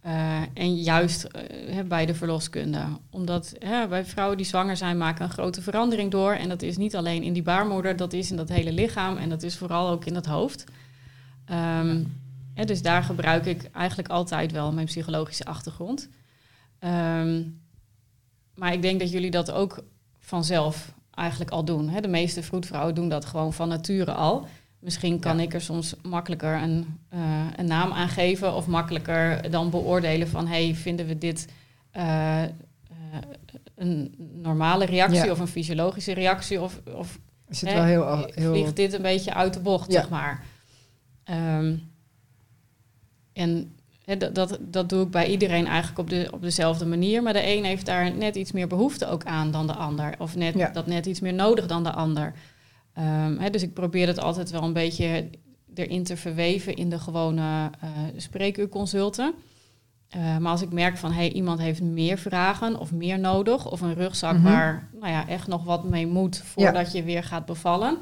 Eh, 0.00 0.40
en 0.54 0.74
juist 0.74 1.24
eh, 1.24 1.80
bij 1.84 2.06
de 2.06 2.14
verloskunde. 2.14 2.84
Omdat 3.10 3.54
bij 3.88 4.04
vrouwen 4.04 4.36
die 4.36 4.46
zwanger 4.46 4.76
zijn, 4.76 4.96
maken 4.96 5.24
een 5.24 5.30
grote 5.30 5.62
verandering 5.62 6.10
door. 6.10 6.32
En 6.32 6.48
dat 6.48 6.62
is 6.62 6.76
niet 6.76 6.96
alleen 6.96 7.22
in 7.22 7.32
die 7.32 7.42
baarmoeder, 7.42 7.96
dat 7.96 8.12
is 8.12 8.30
in 8.30 8.36
dat 8.36 8.48
hele 8.48 8.72
lichaam. 8.72 9.16
En 9.16 9.28
dat 9.28 9.42
is 9.42 9.56
vooral 9.56 9.88
ook 9.88 10.04
in 10.04 10.14
het 10.14 10.26
hoofd. 10.26 10.64
Ehm, 11.44 12.02
dus 12.54 12.82
daar 12.82 13.02
gebruik 13.02 13.46
ik 13.46 13.70
eigenlijk 13.72 14.08
altijd 14.08 14.52
wel 14.52 14.72
mijn 14.72 14.86
psychologische 14.86 15.44
achtergrond. 15.44 16.08
Ehm, 16.78 17.42
maar 18.54 18.72
ik 18.72 18.82
denk 18.82 19.00
dat 19.00 19.10
jullie 19.10 19.30
dat 19.30 19.50
ook 19.50 19.84
vanzelf 20.18 20.94
eigenlijk 21.14 21.50
al 21.50 21.64
doen. 21.64 21.88
Hè? 21.88 22.00
De 22.00 22.08
meeste 22.08 22.42
vroedvrouwen 22.42 22.94
doen 22.94 23.08
dat 23.08 23.24
gewoon 23.24 23.52
van 23.52 23.68
nature 23.68 24.12
al. 24.12 24.46
Misschien 24.78 25.18
kan 25.18 25.36
Ja. 25.36 25.42
ik 25.42 25.54
er 25.54 25.60
soms 25.60 25.94
makkelijker 26.02 26.62
een, 26.62 26.98
eh, 27.08 27.46
een 27.56 27.66
naam 27.66 27.92
aan 27.92 28.08
geven 28.08 28.54
of 28.54 28.66
makkelijker 28.66 29.50
dan 29.50 29.70
beoordelen 29.70 30.28
van 30.28 30.46
hey, 30.46 30.74
vinden 30.74 31.06
we 31.06 31.18
dit 31.18 31.48
eh, 31.90 32.42
eh, 32.42 32.50
een 33.74 34.14
normale 34.42 34.84
reactie 34.84 35.24
Ja. 35.24 35.30
of 35.30 35.38
een 35.38 35.46
fysiologische 35.48 36.12
reactie 36.12 36.60
of, 36.60 36.80
of 36.94 37.18
Is 37.48 37.60
het 37.60 37.70
hè, 37.70 37.76
wel 37.76 37.84
heel... 37.84 38.26
heel 38.34 38.52
vliegt 38.52 38.76
dit 38.76 38.92
een 38.92 39.02
beetje 39.02 39.34
uit 39.34 39.54
de 39.54 39.60
bocht, 39.60 39.92
Ja. 39.92 40.00
zeg 40.00 40.08
maar. 40.10 40.44
Ehm, 41.24 41.76
en 43.32 43.72
dat, 44.18 44.34
dat, 44.34 44.58
dat 44.60 44.88
doe 44.88 45.02
ik 45.04 45.10
bij 45.10 45.26
iedereen 45.26 45.66
eigenlijk 45.66 45.98
op, 45.98 46.10
de, 46.10 46.28
op 46.32 46.42
dezelfde 46.42 46.86
manier. 46.86 47.22
Maar 47.22 47.32
de 47.32 47.46
een 47.56 47.64
heeft 47.64 47.86
daar 47.86 48.14
net 48.16 48.36
iets 48.36 48.52
meer 48.52 48.66
behoefte 48.66 49.06
ook 49.06 49.24
aan 49.24 49.50
dan 49.50 49.66
de 49.66 49.74
ander. 49.74 50.14
Of 50.18 50.36
net, 50.36 50.54
Ja. 50.54 50.68
dat 50.68 50.86
net 50.86 51.06
iets 51.06 51.20
meer 51.20 51.34
nodig 51.34 51.66
dan 51.66 51.82
de 51.84 51.92
ander. 51.92 52.32
Ehm, 52.94 53.50
dus 53.50 53.62
ik 53.62 53.72
probeer 53.74 54.06
het 54.06 54.18
altijd 54.20 54.50
wel 54.50 54.62
een 54.62 54.72
beetje 54.72 55.30
erin 55.74 56.02
te 56.04 56.16
verweven 56.16 56.74
in 56.76 56.90
de 56.90 56.98
gewone 56.98 57.70
eh 57.80 57.88
spreekuurconsulten. 58.16 59.34
Eh, 60.08 60.36
maar 60.38 60.50
als 60.52 60.62
ik 60.62 60.72
merk 60.72 60.96
van 60.96 61.12
hey, 61.12 61.32
iemand 61.32 61.58
heeft 61.60 61.80
meer 61.82 62.18
vragen 62.18 62.78
of 62.78 62.92
meer 62.92 63.18
nodig, 63.18 63.70
of 63.70 63.80
een 63.80 63.94
rugzak 63.94 64.34
Mhm. 64.34 64.42
waar 64.42 64.88
nou 65.00 65.12
ja, 65.12 65.28
echt 65.28 65.46
nog 65.46 65.64
wat 65.64 65.84
mee 65.84 66.06
moet 66.06 66.38
voordat 66.44 66.92
je 66.92 67.02
weer 67.02 67.24
gaat 67.24 67.46
bevallen, 67.46 67.98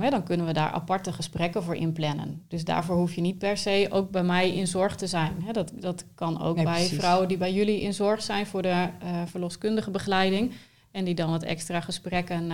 hè, 0.00 0.10
dan 0.10 0.22
kunnen 0.22 0.46
we 0.46 0.52
daar 0.52 0.70
aparte 0.70 1.12
gesprekken 1.12 1.62
voor 1.62 1.74
inplannen. 1.76 2.42
Dus 2.48 2.64
daarvoor 2.64 2.96
hoef 2.96 3.14
je 3.14 3.20
niet 3.20 3.38
per 3.38 3.56
se 3.56 3.86
ook 3.90 4.10
bij 4.10 4.22
mij 4.22 4.54
in 4.54 4.66
zorg 4.66 4.96
te 4.96 5.06
zijn. 5.06 5.32
Hè, 5.44 5.52
dat, 5.52 5.72
dat 5.74 6.04
kan 6.14 6.42
ook 6.42 6.56
Nee, 6.56 6.64
bij 6.64 6.74
precies. 6.74 6.98
vrouwen 6.98 7.28
die 7.28 7.36
bij 7.36 7.52
jullie 7.52 7.80
in 7.80 7.94
zorg 7.94 8.22
zijn 8.22 8.46
voor 8.46 8.62
de 8.62 8.68
eh, 8.68 9.22
verloskundige 9.26 9.90
begeleiding 9.90 10.52
en 10.90 11.04
die 11.04 11.14
dan 11.14 11.30
wat 11.30 11.42
extra 11.42 11.80
gesprekken 11.80 12.50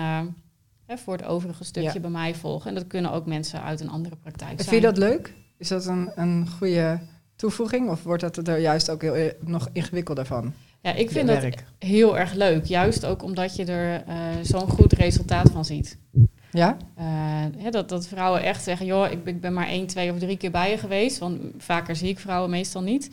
hè, 0.87 0.99
voor 0.99 1.17
het 1.17 1.25
overige 1.27 1.65
stukje 1.65 1.93
Ja. 1.95 2.01
bij 2.01 2.11
mij 2.11 2.35
volgen. 2.35 2.69
En 2.69 2.75
dat 2.75 2.87
kunnen 2.87 3.13
ook 3.13 3.27
mensen 3.27 3.63
uit 3.63 3.81
een 3.81 3.91
andere 3.91 4.17
praktijk 4.17 4.61
zijn. 4.61 4.69
Vind 4.69 4.83
je 4.83 4.89
dat 4.89 4.99
leuk? 4.99 5.35
Is 5.59 5.69
dat 5.69 5.87
een, 5.87 6.11
een 6.15 6.49
goede 6.59 6.99
toevoeging? 7.37 7.91
Of 7.91 8.03
wordt 8.03 8.23
dat 8.23 8.49
er 8.49 8.59
juist 8.59 8.91
ook 8.91 9.03
heel, 9.03 9.15
eh, 9.15 9.33
nog 9.41 9.69
ingewikkelder 9.73 10.27
van? 10.27 10.53
Ja, 10.83 10.93
ik 10.93 11.11
vind 11.11 11.29
dat 11.29 11.45
heel 11.79 12.19
erg 12.19 12.33
leuk. 12.33 12.65
Juist 12.65 13.05
ook 13.07 13.23
omdat 13.23 13.57
je 13.57 13.65
er 13.65 14.03
eh, 14.07 14.17
zo'n 14.43 14.69
goed 14.69 14.93
resultaat 14.93 15.51
van 15.51 15.65
ziet. 15.65 15.99
Ja? 16.51 16.77
Eh, 16.95 17.71
dat, 17.71 17.89
dat 17.89 18.07
vrouwen 18.07 18.43
echt 18.43 18.63
zeggen, 18.63 18.87
joh, 18.87 19.11
ik, 19.11 19.41
ben- 19.41 19.53
maar 19.53 19.67
één, 19.67 19.87
twee 19.87 20.13
of 20.13 20.19
drie 20.19 20.37
keer 20.37 20.51
bij 20.51 20.71
je 20.71 20.79
geweest. 20.79 21.19
Want 21.19 21.41
vaker 21.59 21.97
zie 21.97 22.09
ik 22.09 22.19
vrouwen 22.19 22.51
meestal 22.51 22.83
niet. 22.83 23.11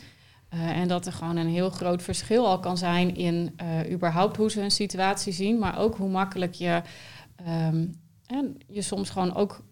Eh, 0.49 0.69
en 0.69 0.87
dat 0.87 1.05
er 1.05 1.13
gewoon 1.13 1.35
een 1.35 1.47
heel 1.47 1.69
groot 1.69 2.03
verschil 2.03 2.47
al 2.47 2.59
kan 2.59 2.77
zijn 2.77 3.15
in 3.15 3.53
eh, 3.55 3.91
überhaupt 3.91 4.37
hoe 4.37 4.51
ze 4.51 4.59
hun 4.59 4.71
situatie 4.71 5.33
zien. 5.33 5.59
Maar 5.59 5.79
ook 5.79 5.97
hoe 5.97 6.09
makkelijk 6.09 6.53
je, 6.53 6.81
ehm, 7.45 7.85
je 8.67 8.81
soms 8.81 9.09
gewoon 9.09 9.35
ook 9.35 9.63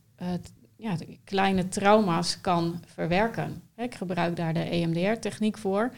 ja, 0.78 0.96
kleine 1.24 1.68
trauma's 1.68 2.42
kan 2.42 2.82
verwerken. 2.86 3.62
Hè, 3.76 3.84
ik 3.84 3.96
gebruik 3.96 4.36
daar 4.36 4.54
de 4.54 4.70
EMDR-techniek 4.70 5.58
voor. 5.58 5.92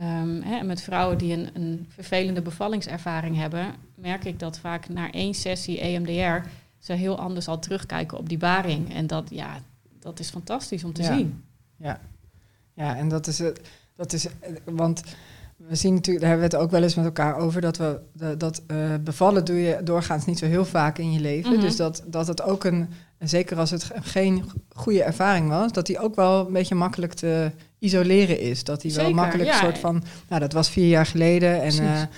Ehm, 0.00 0.40
hè, 0.42 0.56
en 0.58 0.66
met 0.66 0.82
vrouwen 0.82 1.18
die 1.18 1.32
een, 1.32 1.48
een 1.52 1.86
vervelende 1.88 2.42
bevallingservaring 2.42 3.36
hebben, 3.36 3.74
merk 3.94 4.24
ik 4.24 4.38
dat 4.38 4.58
vaak 4.58 4.88
na 4.88 5.10
één 5.12 5.34
sessie 5.34 5.80
EMDR 5.80 6.48
ze 6.78 6.92
heel 6.92 7.18
anders 7.18 7.48
al 7.48 7.58
terugkijken 7.58 8.18
op 8.18 8.28
die 8.28 8.38
baring. 8.38 8.94
En 8.94 9.06
dat, 9.06 9.24
ja, 9.30 9.60
dat 10.00 10.18
is 10.20 10.30
fantastisch 10.30 10.84
om 10.84 10.92
te 10.92 11.02
Ja. 11.02 11.16
zien. 11.16 11.44
Ja, 11.76 12.00
ja 12.74 12.96
en 12.96 13.08
dat 13.08 13.26
is 13.26 13.38
het. 13.38 13.60
Dat 13.96 14.12
is, 14.12 14.26
want 14.64 15.02
we 15.56 15.74
zien 15.74 15.94
natuurlijk, 15.94 16.24
daar 16.24 16.34
hebben 16.34 16.50
we 16.50 16.54
het 16.56 16.64
ook 16.64 16.70
wel 16.70 16.82
eens 16.82 16.94
met 16.94 17.04
elkaar 17.04 17.36
over, 17.36 17.60
dat 17.60 17.76
we 17.76 18.00
dat 18.38 18.62
eh, 18.66 18.94
bevallen 19.00 19.44
doe 19.44 19.56
je 19.60 19.80
doorgaans 19.82 20.24
niet 20.24 20.38
zo 20.38 20.46
heel 20.46 20.64
vaak 20.64 20.98
in 20.98 21.12
je 21.12 21.20
leven. 21.20 21.52
Mhm. 21.52 21.60
Dus 21.60 21.76
dat, 21.76 22.02
dat 22.06 22.26
het 22.26 22.42
ook 22.42 22.64
een, 22.64 22.88
en 23.18 23.28
zeker 23.28 23.58
als 23.58 23.70
het 23.70 23.84
ge- 23.84 23.94
geen 24.02 24.50
goede 24.68 25.02
ervaring 25.02 25.48
was, 25.48 25.72
dat 25.72 25.86
die 25.86 25.98
ook 25.98 26.14
wel 26.14 26.46
een 26.46 26.52
beetje 26.52 26.74
makkelijk 26.74 27.12
te 27.12 27.50
isoleren 27.78 28.40
is. 28.40 28.64
Dat 28.64 28.80
die 28.80 28.94
wel 28.94 29.10
makkelijk 29.12 29.48
ja. 29.48 29.54
een 29.54 29.64
soort 29.64 29.78
van, 29.78 30.02
nou 30.28 30.40
dat 30.40 30.52
was 30.52 30.68
vier 30.70 30.88
jaar 30.88 31.06
geleden 31.06 31.62
en. 31.62 32.08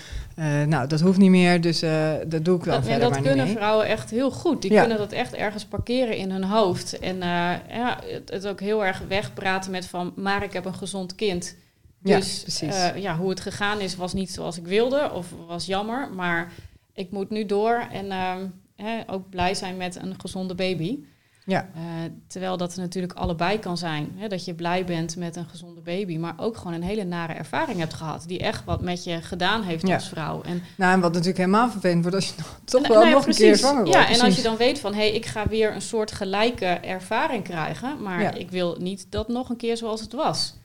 Eh, 0.40 0.62
nou 0.66 0.86
dat 0.86 1.00
hoeft 1.00 1.18
niet 1.18 1.30
meer, 1.30 1.60
dus 1.60 1.82
eh, 1.82 2.12
dat 2.26 2.44
doe 2.44 2.56
ik 2.56 2.64
wel 2.64 2.74
Dat, 2.74 2.82
en 2.82 2.90
verder 2.90 3.00
dat 3.08 3.10
maar 3.10 3.26
kunnen 3.28 3.46
mee. 3.46 3.54
vrouwen 3.56 3.86
echt 3.86 4.10
heel 4.10 4.30
goed. 4.30 4.62
Die 4.62 4.72
Ja. 4.72 4.80
kunnen 4.80 4.98
dat 4.98 5.12
echt 5.12 5.34
ergens 5.34 5.64
parkeren 5.64 6.16
in 6.16 6.30
hun 6.30 6.44
hoofd. 6.44 6.98
En 6.98 7.22
eh, 7.22 7.52
ja, 7.68 7.98
het, 8.06 8.30
het 8.30 8.46
ook 8.46 8.60
heel 8.60 8.84
erg 8.84 9.02
wegpraten 9.08 9.70
met 9.70 9.86
van... 9.86 10.12
maar 10.16 10.42
ik 10.42 10.52
heb 10.52 10.64
een 10.64 10.74
gezond 10.74 11.14
kind. 11.14 11.56
Ja, 12.02 12.16
Dus 12.16 12.40
precies. 12.42 12.74
eh, 12.74 12.96
ja, 12.96 13.16
hoe 13.16 13.30
het 13.30 13.40
gegaan 13.40 13.80
is 13.80 13.96
was 13.96 14.12
niet 14.12 14.30
zoals 14.30 14.58
ik 14.58 14.66
wilde 14.66 15.10
of 15.12 15.26
was 15.46 15.66
jammer. 15.66 16.08
Maar 16.14 16.52
ik 16.94 17.10
moet 17.10 17.30
nu 17.30 17.46
door 17.46 17.86
en 17.92 18.10
ehm, 18.10 18.46
hè, 18.76 19.00
ook 19.06 19.28
blij 19.30 19.54
zijn 19.54 19.76
met 19.76 19.96
een 20.02 20.14
gezonde 20.20 20.54
baby. 20.54 20.98
Ja. 21.44 21.68
Eh, 21.74 21.82
terwijl 22.26 22.56
dat 22.56 22.76
natuurlijk 22.76 23.12
allebei 23.12 23.58
kan 23.58 23.76
zijn. 23.76 24.12
Hè, 24.16 24.28
dat 24.28 24.44
je 24.44 24.54
blij 24.54 24.84
bent 24.84 25.16
met 25.16 25.36
een 25.36 25.48
gezonde 25.48 25.80
baby, 25.80 26.16
maar 26.16 26.34
ook 26.36 26.56
gewoon 26.56 26.72
een 26.72 26.82
hele 26.82 27.04
nare 27.04 27.32
ervaring 27.32 27.78
hebt 27.78 27.94
gehad. 27.94 28.24
Die 28.26 28.38
echt 28.38 28.64
wat 28.64 28.80
met 28.82 29.04
je 29.04 29.20
gedaan 29.22 29.62
heeft 29.62 29.86
Ja. 29.86 29.94
als 29.94 30.08
vrouw. 30.08 30.42
En 30.42 30.62
Nou, 30.76 30.92
en 30.92 31.00
wat 31.00 31.10
natuurlijk 31.12 31.38
helemaal 31.38 31.70
vervelend 31.70 32.00
wordt 32.02 32.16
als 32.16 32.26
je 32.28 32.34
toch 32.64 32.80
nou, 32.80 32.92
wel 32.92 32.96
nou 33.02 33.08
ja, 33.08 33.14
nog 33.16 33.26
een 33.26 33.34
keer 33.34 33.56
zwanger 33.56 33.84
wordt. 33.84 33.98
Ja, 33.98 34.08
en 34.08 34.20
als 34.20 34.36
je 34.36 34.42
dan 34.42 34.56
weet 34.56 34.78
van, 34.80 34.92
hé, 34.92 34.98
hey, 34.98 35.12
ik 35.14 35.26
ga 35.26 35.46
weer 35.48 35.74
een 35.74 35.82
soort 35.82 36.12
gelijke 36.12 36.64
ervaring 36.66 37.44
krijgen, 37.44 38.02
maar 38.02 38.20
Ja. 38.22 38.32
ik 38.34 38.50
wil 38.50 38.76
niet 38.78 39.06
dat 39.10 39.28
nog 39.28 39.48
een 39.48 39.56
keer 39.56 39.76
zoals 39.76 40.00
het 40.00 40.12
was. 40.12 40.58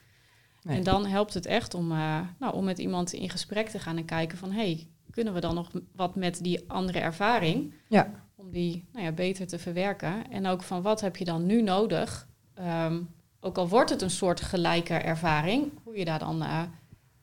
Nee. 0.62 0.78
En 0.78 0.84
dan 0.84 1.06
helpt 1.06 1.34
het 1.34 1.46
echt 1.46 1.74
om, 1.74 1.92
eh, 1.92 2.20
nou, 2.40 2.54
om 2.54 2.64
met 2.64 2.78
iemand 2.78 3.14
in 3.14 3.30
gesprek 3.30 3.70
te 3.70 3.80
gaan 3.80 3.98
en 3.98 4.06
kijken 4.06 4.38
van, 4.38 4.52
hé, 4.52 4.62
hey, 4.62 4.88
kunnen 5.12 5.34
we 5.34 5.40
dan 5.40 5.56
nog 5.56 5.72
wat 5.96 6.16
met 6.16 6.40
die 6.44 6.64
andere 6.68 7.00
ervaring? 7.00 7.74
Ja. 7.88 8.24
Om 8.46 8.52
die 8.52 8.86
nou 8.94 9.06
ja, 9.06 9.12
beter 9.12 9.48
te 9.48 9.60
verwerken. 9.60 10.32
En 10.32 10.48
ook 10.48 10.64
van 10.64 10.82
wat 10.82 11.02
heb 11.02 11.16
je 11.18 11.26
dan 11.26 11.46
nu 11.46 11.62
nodig? 11.62 12.28
Ehm, 12.54 12.98
ook 13.40 13.58
al 13.58 13.68
wordt 13.68 13.90
het 13.90 14.02
een 14.02 14.10
soort 14.10 14.42
gelijke 14.42 14.94
ervaring, 14.94 15.72
hoe 15.84 15.98
je 15.98 16.06
daar 16.06 16.20
dan 16.20 16.42
eh, 16.42 16.50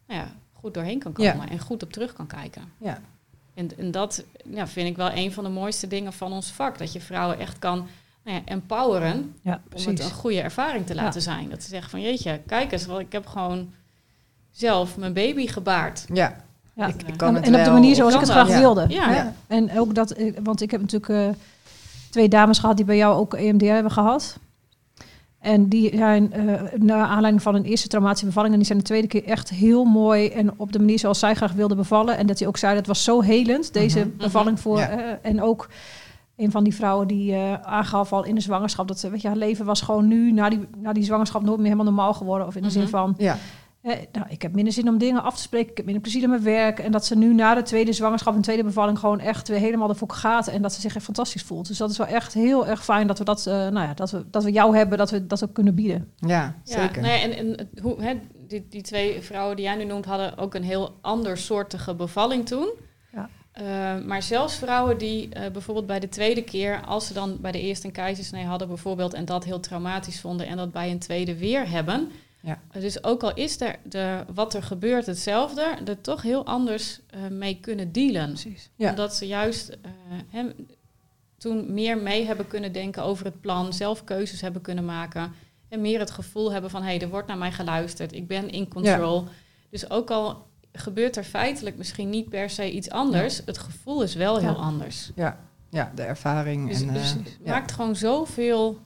nou 0.06 0.20
ja, 0.20 0.32
goed 0.52 0.74
doorheen 0.74 0.98
kan 0.98 1.12
Ja. 1.16 1.32
komen 1.32 1.48
en 1.48 1.58
goed 1.58 1.82
op 1.82 1.92
terug 1.92 2.12
kan 2.12 2.26
kijken. 2.26 2.72
Ja. 2.78 3.00
En, 3.54 3.78
en 3.78 3.90
dat 3.90 4.24
ja, 4.50 4.66
vind 4.66 4.88
ik 4.88 4.96
wel 4.96 5.12
een 5.12 5.32
van 5.32 5.44
de 5.44 5.50
mooiste 5.50 5.86
dingen 5.86 6.12
van 6.12 6.32
ons 6.32 6.50
vak. 6.52 6.78
Dat 6.78 6.92
je 6.92 7.00
vrouwen 7.00 7.38
echt 7.38 7.58
kan 7.58 7.86
nou 8.24 8.36
ja, 8.36 8.42
empoweren 8.44 9.36
Ja, 9.42 9.62
om 9.76 9.86
het 9.86 10.00
een 10.00 10.10
goede 10.10 10.40
ervaring 10.40 10.86
te 10.86 10.94
laten 10.94 11.22
zijn. 11.22 11.50
Dat 11.50 11.62
ze 11.62 11.68
zeggen 11.68 11.90
van 11.90 12.00
jeetje, 12.00 12.40
kijk 12.46 12.72
eens, 12.72 12.86
want 12.86 13.00
ik 13.00 13.12
heb 13.12 13.26
gewoon 13.26 13.72
zelf 14.50 14.96
mijn 14.96 15.12
baby 15.12 15.46
gebaard. 15.46 16.04
Ja, 16.12 16.44
Ja. 16.74 16.86
ik, 16.86 16.94
ik 17.02 17.06
En 17.08 17.16
kan 17.16 17.28
en, 17.28 17.34
het 17.34 17.44
en 17.44 17.54
op 17.58 17.64
de 17.64 17.70
manier 17.70 17.94
zoals 17.94 18.14
ik 18.14 18.20
het 18.20 18.28
graag 18.28 18.58
wilde. 18.58 18.84
Ja. 18.88 19.32
En 19.46 19.78
ook 19.78 19.94
dat, 19.94 20.10
eh, 20.10 20.32
want 20.42 20.60
ik 20.62 20.70
heb 20.70 20.80
natuurlijk 20.80 21.12
eh, 21.12 21.34
twee 22.10 22.28
dames 22.28 22.58
gehad 22.58 22.76
die 22.76 22.84
bij 22.84 22.96
jou 22.96 23.16
ook 23.16 23.34
EMDR 23.34 23.64
hebben 23.64 23.92
gehad. 23.92 24.38
En 25.38 25.68
die 25.68 25.96
zijn 25.96 26.32
eh 26.32 26.62
naar 26.76 27.06
aanleiding 27.06 27.42
van 27.42 27.54
een 27.54 27.64
eerste 27.64 27.88
traumatische 27.88 28.26
bevalling... 28.26 28.52
en 28.52 28.58
die 28.58 28.66
zijn 28.68 28.78
de 28.78 28.84
tweede 28.84 29.06
keer 29.06 29.24
echt 29.24 29.50
heel 29.50 29.84
mooi... 29.84 30.28
en 30.28 30.50
op 30.56 30.72
de 30.72 30.78
manier 30.78 30.98
zoals 30.98 31.18
zij 31.18 31.34
graag 31.34 31.52
wilden 31.52 31.76
bevallen. 31.76 32.16
En 32.16 32.26
dat 32.26 32.38
hij 32.38 32.48
ook 32.48 32.56
zei, 32.56 32.74
dat 32.74 32.86
was 32.86 33.04
zo 33.04 33.20
helend, 33.20 33.72
deze 33.72 33.98
Mhm. 33.98 34.16
bevalling 34.16 34.60
voor... 34.60 34.78
Ja. 34.78 34.88
eh, 34.88 35.12
en 35.22 35.42
ook 35.42 35.68
een 36.36 36.50
van 36.50 36.64
die 36.64 36.74
vrouwen 36.74 37.06
die 37.06 37.32
eh, 37.34 37.52
aangaf 37.62 38.12
al 38.12 38.24
in 38.24 38.34
de 38.34 38.40
zwangerschap... 38.40 38.88
dat 38.88 38.98
ze, 38.98 39.10
weet 39.10 39.22
je, 39.22 39.28
haar 39.28 39.36
leven 39.36 39.64
was 39.64 39.80
gewoon 39.80 40.08
nu, 40.08 40.32
na 40.32 40.48
die, 40.48 40.60
na 40.76 40.92
die 40.92 41.04
zwangerschap... 41.04 41.42
nooit 41.42 41.56
meer 41.58 41.66
helemaal 41.70 41.92
normaal 41.92 42.14
geworden. 42.14 42.46
Of 42.46 42.56
in 42.56 42.62
de 42.62 42.70
zin 42.70 42.80
Mhm. 42.82 42.90
van, 42.90 43.14
Ja, 43.18 43.36
eh, 43.82 43.96
nou, 44.12 44.26
ik 44.28 44.42
heb 44.42 44.54
minder 44.54 44.72
zin 44.72 44.88
om 44.88 44.98
dingen 44.98 45.22
af 45.22 45.36
te 45.36 45.42
spreken. 45.42 45.70
Ik 45.70 45.76
heb 45.76 45.84
minder 45.84 46.02
plezier 46.02 46.22
in 46.22 46.28
mijn 46.28 46.42
werk. 46.42 46.78
En 46.78 46.92
dat 46.92 47.06
ze 47.06 47.16
nu 47.16 47.34
na 47.34 47.54
de 47.54 47.62
tweede 47.62 47.92
zwangerschap 47.92 48.34
en 48.34 48.40
tweede 48.40 48.64
bevalling 48.64 48.98
gewoon 48.98 49.20
echt 49.20 49.48
weer 49.48 49.58
helemaal 49.58 49.88
ervoor 49.88 50.10
gaat. 50.10 50.48
En 50.48 50.62
dat 50.62 50.72
ze 50.72 50.80
zich 50.80 50.94
echt 50.94 51.04
fantastisch 51.04 51.42
voelt. 51.42 51.68
Dus 51.68 51.78
dat 51.78 51.90
is 51.90 51.98
wel 51.98 52.06
echt 52.06 52.34
heel 52.34 52.66
erg 52.66 52.84
fijn 52.84 53.06
dat 53.06 53.18
we 53.18 53.24
dat, 53.24 53.46
eh, 53.46 53.54
nou 53.54 53.86
ja, 53.86 53.94
dat 53.94 54.10
we, 54.10 54.24
dat 54.30 54.44
we 54.44 54.52
jou 54.52 54.76
hebben, 54.76 54.98
dat 54.98 55.10
we 55.10 55.26
dat 55.26 55.44
ook 55.44 55.52
kunnen 55.52 55.74
bieden. 55.74 56.12
ja, 56.16 56.28
Ja, 56.28 56.56
zeker. 56.64 57.02
nou 57.02 57.14
ja, 57.14 57.20
en, 57.22 57.36
en 57.36 57.70
hoe, 57.80 58.02
hè, 58.02 58.20
die, 58.48 58.66
die 58.68 58.82
twee 58.82 59.20
vrouwen 59.20 59.56
die 59.56 59.64
jij 59.64 59.76
nu 59.76 59.84
noemt, 59.84 60.04
hadden 60.04 60.38
ook 60.38 60.54
een 60.54 60.64
heel 60.64 60.98
ander 61.00 61.38
soortige 61.38 61.94
bevalling 61.94 62.46
toen. 62.46 62.72
Ja. 63.12 63.28
Eh, 63.52 64.04
maar 64.04 64.22
zelfs 64.22 64.54
vrouwen 64.54 64.98
die 64.98 65.28
eh, 65.28 65.50
bijvoorbeeld 65.50 65.86
bij 65.86 66.00
de 66.00 66.08
tweede 66.08 66.42
keer, 66.42 66.80
als 66.86 67.06
ze 67.06 67.12
dan 67.12 67.38
bij 67.40 67.52
de 67.52 67.60
eerste 67.60 67.86
een 67.86 67.92
keizersnee 67.92 68.44
hadden 68.44 68.68
bijvoorbeeld 68.68 69.14
en 69.14 69.24
dat 69.24 69.44
heel 69.44 69.60
traumatisch 69.60 70.20
vonden 70.20 70.46
en 70.46 70.56
dat 70.56 70.72
bij 70.72 70.90
een 70.90 70.98
tweede 70.98 71.38
weer 71.38 71.70
hebben. 71.70 72.10
Ja. 72.42 72.60
Dus 72.72 73.04
ook 73.04 73.22
al 73.22 73.34
is 73.34 73.60
er 73.60 73.78
de, 73.82 74.24
wat 74.34 74.54
er 74.54 74.62
gebeurt 74.62 75.06
hetzelfde, 75.06 75.74
er 75.84 76.00
toch 76.00 76.22
heel 76.22 76.46
anders 76.46 77.00
eh, 77.10 77.20
mee 77.30 77.58
kunnen 77.60 77.92
dealen. 77.92 78.28
Precies. 78.28 78.70
Ja. 78.76 78.90
Omdat 78.90 79.14
ze 79.14 79.26
juist 79.26 79.68
eh, 79.68 79.90
hè, 80.28 80.46
toen 81.38 81.72
meer 81.72 81.98
mee 81.98 82.26
hebben 82.26 82.48
kunnen 82.48 82.72
denken 82.72 83.02
over 83.02 83.24
het 83.24 83.40
plan, 83.40 83.72
zelf 83.72 84.04
keuzes 84.04 84.40
hebben 84.40 84.62
kunnen 84.62 84.84
maken. 84.84 85.32
En 85.68 85.80
meer 85.80 85.98
het 85.98 86.10
gevoel 86.10 86.52
hebben 86.52 86.70
van 86.70 86.82
hé, 86.82 86.88
hey, 86.88 87.00
er 87.00 87.08
wordt 87.08 87.28
naar 87.28 87.38
mij 87.38 87.52
geluisterd, 87.52 88.12
ik 88.12 88.26
ben 88.26 88.50
in 88.50 88.68
control. 88.68 89.24
Dus 89.70 89.90
ook 89.90 90.10
al 90.10 90.46
gebeurt 90.72 91.16
er 91.16 91.24
feitelijk 91.24 91.76
misschien 91.76 92.10
niet 92.10 92.28
per 92.28 92.50
se 92.50 92.70
iets 92.72 92.90
anders, 92.90 93.42
het 93.46 93.58
gevoel 93.58 94.02
is 94.02 94.14
wel 94.14 94.40
Ja. 94.40 94.46
heel 94.48 94.62
anders. 94.62 95.10
Ja, 95.14 95.38
ja, 95.70 95.92
de 95.94 96.02
ervaring. 96.02 96.68
Dus, 96.68 96.80
en, 96.80 96.88
eh, 96.88 96.94
dus 96.94 97.10
het 97.12 97.38
ja. 97.44 97.50
maakt 97.50 97.72
gewoon 97.72 97.96
zoveel 97.96 98.80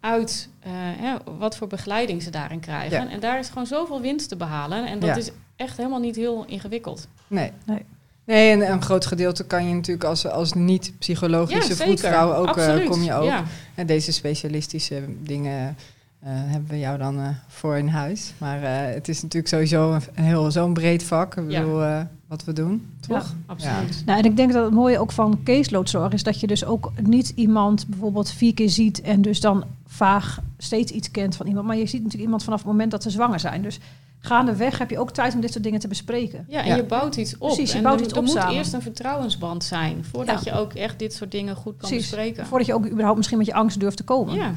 uit 0.00 0.48
eh, 0.60 0.70
hè, 0.74 1.14
wat 1.38 1.56
voor 1.56 1.66
begeleiding 1.66 2.22
ze 2.22 2.30
daarin 2.30 2.60
krijgen. 2.60 3.04
Ja. 3.04 3.10
En 3.10 3.20
daar 3.20 3.38
is 3.38 3.48
gewoon 3.48 3.66
zoveel 3.66 4.00
winst 4.00 4.28
te 4.28 4.36
behalen. 4.36 4.86
En 4.86 4.98
dat 4.98 5.08
Ja. 5.08 5.16
is 5.16 5.30
echt 5.56 5.76
helemaal 5.76 6.00
niet 6.00 6.16
heel 6.16 6.44
ingewikkeld. 6.46 7.08
Nee. 7.26 7.52
Nee. 7.64 7.84
Nee, 8.24 8.50
en 8.52 8.70
een 8.72 8.82
groot 8.82 9.06
gedeelte 9.06 9.44
kan 9.46 9.68
je 9.68 9.74
natuurlijk 9.74 10.04
als, 10.04 10.26
als 10.26 10.52
niet-psychologische 10.52 11.76
vroedvrouw 11.76 12.34
ook, 12.34 12.56
eh, 12.56 12.86
kom 12.90 13.02
je 13.02 13.14
ook. 13.14 13.24
Ja. 13.24 13.44
En 13.74 13.86
deze 13.86 14.12
specialistische 14.12 15.02
dingen 15.22 15.76
eh, 16.20 16.30
hebben 16.32 16.70
we 16.70 16.78
jou 16.78 16.98
dan 16.98 17.18
eh, 17.20 17.28
voor 17.48 17.76
in 17.76 17.88
huis. 17.88 18.32
Maar 18.38 18.62
eh, 18.62 18.94
het 18.94 19.08
is 19.08 19.22
natuurlijk 19.22 19.52
sowieso 19.52 19.92
een, 20.14 20.24
heel 20.24 20.50
zo'n 20.50 20.72
breed 20.72 21.02
vak. 21.02 21.36
Ik 21.36 21.50
Ja. 21.50 21.60
bedoel, 21.60 21.82
eh, 21.82 22.00
wat 22.28 22.44
we 22.44 22.52
doen, 22.52 22.86
toch? 23.00 23.34
Absoluut. 23.46 24.02
Nou, 24.06 24.18
en 24.18 24.24
ik 24.24 24.36
denk 24.36 24.52
dat 24.52 24.64
het 24.64 24.74
mooie 24.74 24.98
ook 24.98 25.12
van 25.12 25.40
caseloadzorg 25.44 26.12
is 26.12 26.22
dat 26.22 26.40
je 26.40 26.46
dus 26.46 26.64
ook 26.64 26.92
niet 27.02 27.32
iemand 27.34 27.86
bijvoorbeeld 27.86 28.30
vier 28.30 28.54
keer 28.54 28.70
ziet 28.70 29.00
en 29.00 29.22
dus 29.22 29.40
dan 29.40 29.64
vaag 29.86 30.38
steeds 30.58 30.92
iets 30.92 31.10
kent 31.10 31.36
van 31.36 31.46
iemand. 31.46 31.66
Maar 31.66 31.76
je 31.76 31.86
ziet 31.86 31.98
natuurlijk 31.98 32.22
iemand 32.24 32.44
vanaf 32.44 32.58
het 32.58 32.68
moment 32.68 32.90
dat 32.90 33.02
ze 33.02 33.10
zwanger 33.10 33.40
zijn. 33.40 33.62
Dus 33.62 33.78
gaandeweg 34.18 34.78
heb 34.78 34.90
je 34.90 34.98
ook 34.98 35.10
tijd 35.10 35.34
om 35.34 35.40
dit 35.40 35.52
soort 35.52 35.64
dingen 35.64 35.80
te 35.80 35.88
bespreken. 35.88 36.44
Ja, 36.48 36.60
en 36.60 36.66
Ja. 36.66 36.76
je 36.76 36.84
bouwt 36.84 37.16
iets 37.16 37.38
op. 37.38 37.48
Precies, 37.48 37.70
je 37.70 37.76
en 37.76 37.82
bouwt 37.82 37.98
er, 37.98 38.04
iets 38.04 38.12
er 38.12 38.18
op 38.18 38.24
moet 38.24 38.34
samen. 38.34 38.54
eerst 38.54 38.72
een 38.72 38.82
vertrouwensband 38.82 39.64
zijn 39.64 40.04
voordat 40.04 40.44
Ja. 40.44 40.52
je 40.52 40.58
ook 40.58 40.72
echt 40.72 40.98
dit 40.98 41.12
soort 41.14 41.30
dingen 41.30 41.56
goed 41.56 41.76
kan 41.76 41.88
Precies. 41.88 42.10
bespreken. 42.10 42.46
Voordat 42.46 42.66
je 42.66 42.74
ook 42.74 42.86
überhaupt 42.88 43.16
misschien 43.16 43.38
met 43.38 43.46
je 43.46 43.54
angst 43.54 43.80
durft 43.80 43.96
te 43.96 44.04
komen. 44.04 44.34
Ja, 44.34 44.52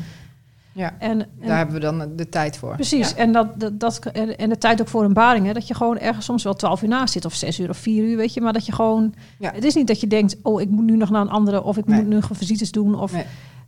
Ja, 0.74 0.94
En, 1.00 1.20
en 1.22 1.28
daar 1.48 1.58
hebben 1.58 1.76
we 1.76 1.82
dan 1.82 2.04
de 2.16 2.30
tijd 2.30 2.58
voor. 2.58 2.74
Precies, 2.76 3.10
Ja. 3.10 3.16
en, 3.16 3.32
dat, 3.32 3.48
dat, 3.60 3.80
dat, 3.80 4.00
en, 4.38 4.50
de 4.50 4.58
tijd 4.58 4.82
ook 4.82 4.88
voor 4.88 5.04
een 5.04 5.14
baring. 5.14 5.46
Hè, 5.46 5.54
dat 5.54 5.68
je 5.68 5.74
gewoon 5.74 5.98
ergens 6.00 6.26
soms 6.26 6.44
wel 6.44 6.54
twaalf 6.54 6.82
uur 6.82 6.90
naast 6.90 7.14
zit, 7.14 7.26
of 7.26 7.34
zes 7.34 7.60
uur 7.60 7.70
of 7.70 7.78
vier 7.78 8.04
uur, 8.04 8.18
weet 8.18 8.34
je. 8.34 8.42
Maar 8.42 8.54
dat 8.54 8.66
je 8.66 8.72
gewoon... 8.72 9.14
Ja. 9.40 9.52
Het 9.54 9.64
is 9.64 9.74
niet 9.76 9.88
dat 9.88 10.00
je 10.00 10.08
denkt, 10.08 10.36
oh, 10.44 10.62
ik 10.62 10.70
moet 10.70 10.84
nu 10.84 10.96
nog 10.98 11.10
naar 11.10 11.22
een 11.22 11.30
andere... 11.30 11.64
of 11.64 11.78
ik 11.78 11.86
Nee. 11.86 11.98
moet 12.00 12.08
nu 12.08 12.16
nog 12.16 12.30
visites 12.34 12.72
doen. 12.72 13.00
Of 13.00 13.12
Nee. 13.14 13.26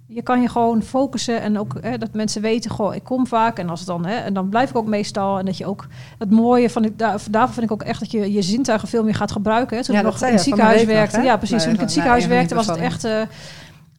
je 0.08 0.22
kan 0.22 0.42
je 0.42 0.48
gewoon 0.50 0.82
focussen 0.82 1.42
en 1.42 1.60
ook 1.60 1.78
hè, 1.82 1.98
dat 1.98 2.14
mensen 2.14 2.42
weten, 2.42 2.72
goh, 2.72 2.96
ik 2.96 3.04
kom 3.04 3.28
vaak. 3.28 3.58
En, 3.60 3.70
als 3.70 3.80
het 3.80 3.88
dan, 3.88 4.06
hè, 4.06 4.16
en 4.16 4.34
dan 4.34 4.50
blijf 4.50 4.70
ik 4.70 4.76
ook 4.78 4.88
meestal. 4.88 5.40
En 5.40 5.46
dat 5.46 5.58
je 5.58 5.66
ook 5.66 5.88
het 6.18 6.30
mooie 6.32 6.70
van... 6.70 6.86
ik- 6.86 6.98
Daar, 7.00 7.22
daarvoor 7.30 7.54
vind 7.54 7.66
ik 7.66 7.72
ook 7.72 7.84
echt 7.84 8.00
dat 8.00 8.12
je 8.12 8.32
je 8.34 8.42
zintuigen 8.42 8.88
veel 8.88 9.04
meer 9.04 9.16
gaat 9.16 9.32
gebruiken. 9.32 9.78
Hè. 9.78 9.84
Toen 9.84 9.94
Ja, 9.96 10.00
ik 10.02 10.06
nog 10.08 10.22
in 10.22 10.32
het 10.32 10.42
ziekenhuis 10.42 10.84
werkte. 10.84 11.22
ja, 11.22 11.38
precies. 11.38 11.64
Toen 11.64 11.72
ik 11.72 11.78
in 11.78 11.84
het 11.84 11.92
ziekenhuis 11.92 12.26
werkte, 12.26 12.56
was 12.56 12.68
het 12.68 12.78
echt... 12.78 13.04
eh, 13.04 13.22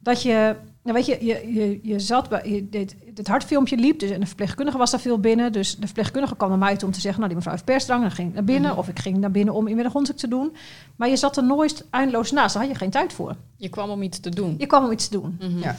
dat 0.01 0.21
je, 0.21 0.55
nou 0.85 0.97
weet 0.97 1.05
je, 1.05 1.25
je, 1.25 1.53
je, 1.53 1.79
je 1.83 1.99
zat 1.99 2.29
bij, 2.29 2.41
je 2.49 2.69
deed, 2.69 2.95
het 3.15 3.27
hartfilmpje 3.27 3.77
liep, 3.77 3.99
dus 3.99 4.09
en 4.09 4.19
de 4.19 4.25
verpleegkundige 4.25 4.77
was 4.77 4.91
daar 4.91 4.99
veel 4.99 5.19
binnen. 5.19 5.51
Dus 5.51 5.75
de 5.75 5.85
verpleegkundige 5.85 6.35
kwam 6.35 6.49
naar 6.49 6.57
mij 6.57 6.75
toe 6.75 6.87
om 6.87 6.93
te 6.93 6.99
zeggen, 6.99 7.19
nou 7.19 7.27
die 7.27 7.35
mevrouw 7.35 7.53
heeft 7.53 7.65
persdrang, 7.65 8.01
dan 8.01 8.11
ging 8.11 8.27
ik 8.27 8.33
naar 8.33 8.43
binnen. 8.43 8.69
Mhm. 8.69 8.79
Of 8.79 8.87
ik 8.87 8.99
ging 8.99 9.17
naar 9.17 9.31
binnen 9.31 9.53
om 9.53 9.67
inmiddels 9.67 10.11
te 10.15 10.27
doen. 10.27 10.55
Maar 10.95 11.09
je 11.09 11.15
zat 11.15 11.37
er 11.37 11.43
nooit 11.43 11.85
eindeloos 11.89 12.31
naast, 12.31 12.53
daar 12.53 12.63
had 12.63 12.71
je 12.71 12.77
geen 12.77 12.89
tijd 12.89 13.13
voor. 13.13 13.35
je 13.57 13.69
kwam 13.69 13.89
om 13.89 14.01
iets 14.01 14.19
te 14.19 14.29
doen. 14.29 14.55
Je 14.57 14.65
kwam 14.65 14.83
om 14.83 14.91
iets 14.91 15.07
te 15.07 15.19
doen. 15.19 15.37
Mhm. 15.39 15.59
Ja. 15.59 15.75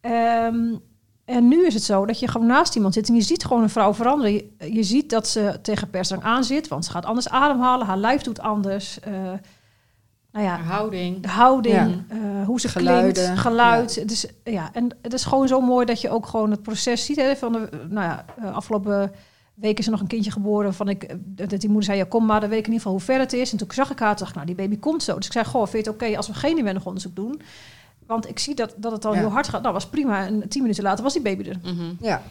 Ehm, 0.00 0.74
en 1.24 1.48
nu 1.48 1.66
is 1.66 1.74
het 1.74 1.82
zo 1.82 2.06
dat 2.06 2.18
je 2.18 2.28
gewoon 2.28 2.46
naast 2.46 2.76
iemand 2.76 2.94
zit 2.94 3.08
en 3.08 3.14
je 3.14 3.20
ziet 3.20 3.44
gewoon 3.44 3.62
een 3.62 3.70
vrouw 3.70 3.94
veranderen. 3.94 4.32
Je, 4.32 4.50
je 4.72 4.82
ziet 4.82 5.10
dat 5.10 5.28
ze 5.28 5.58
tegen 5.62 5.90
persdrang 5.90 6.22
aan 6.22 6.44
zit, 6.44 6.68
want 6.68 6.84
ze 6.84 6.90
gaat 6.90 7.04
anders 7.04 7.28
ademhalen, 7.28 7.86
haar 7.86 7.98
lijf 7.98 8.22
doet 8.22 8.40
anders. 8.40 9.00
Eh, 9.00 9.32
nou 10.34 10.46
ja, 10.46 10.56
houding. 10.60 11.20
de 11.22 11.28
houding, 11.28 11.74
Ja. 11.74 12.04
eh, 12.08 12.46
hoe 12.46 12.60
ze 12.60 12.68
Geluiden, 12.68 13.12
klinkt, 13.22 13.40
geluid. 13.40 13.94
Het 13.94 14.10
is, 14.10 14.26
ja, 14.44 14.70
en 14.72 14.96
het 15.02 15.12
is 15.12 15.24
gewoon 15.24 15.48
zo 15.48 15.60
mooi 15.60 15.86
dat 15.86 16.00
je 16.00 16.10
ook 16.10 16.26
gewoon 16.26 16.50
het 16.50 16.62
proces 16.62 17.04
ziet. 17.04 17.16
Hè, 17.16 17.36
van 17.36 17.52
de, 17.52 17.68
nou 17.88 18.06
ja, 18.06 18.24
eh, 18.42 18.54
afgelopen 18.54 19.12
week 19.54 19.78
is 19.78 19.84
er 19.84 19.90
nog 19.90 20.00
een 20.00 20.06
kindje 20.06 20.30
geboren. 20.30 20.74
Van 20.74 20.88
ik, 20.88 21.02
eh, 21.02 21.16
dat 21.26 21.50
die 21.60 21.68
moeder 21.68 21.84
zei, 21.84 21.98
ja, 21.98 22.04
kom 22.08 22.24
maar, 22.26 22.40
dan 22.40 22.48
weet 22.48 22.58
ik 22.58 22.66
in 22.66 22.72
ieder 22.72 22.86
geval 22.86 22.92
hoe 22.98 23.06
ver 23.14 23.18
het 23.18 23.32
is. 23.32 23.52
En 23.52 23.58
toen 23.58 23.68
zag 23.72 23.90
ik 23.90 23.98
haar, 23.98 24.08
toen 24.08 24.18
dacht 24.18 24.30
ik, 24.30 24.34
nou, 24.34 24.46
die 24.46 24.54
baby 24.56 24.78
komt 24.78 25.02
zo. 25.02 25.16
Dus 25.16 25.26
ik 25.26 25.32
zei, 25.32 25.44
goh, 25.44 25.66
vind 25.66 25.84
je 25.84 25.90
het 25.90 26.02
oké 26.02 26.16
als 26.16 26.26
we 26.26 26.34
geen 26.34 26.58
inwendig 26.58 26.86
onderzoek 26.86 27.16
doen? 27.16 27.40
Want 28.06 28.28
ik 28.28 28.38
zie 28.38 28.54
dat, 28.54 28.74
dat 28.76 28.92
het 28.92 29.04
al 29.04 29.12
Ja. 29.14 29.18
heel 29.18 29.30
hard 29.30 29.48
gaat. 29.48 29.62
Nou, 29.62 29.74
was 29.74 29.86
prima. 29.86 30.26
En 30.26 30.48
tien 30.48 30.62
minuten 30.62 30.82
later 30.82 31.04
was 31.04 31.12
die 31.12 31.22
baby 31.22 31.48
er. 31.48 31.56
Mhm. 31.62 31.82
Ja, 32.00 32.22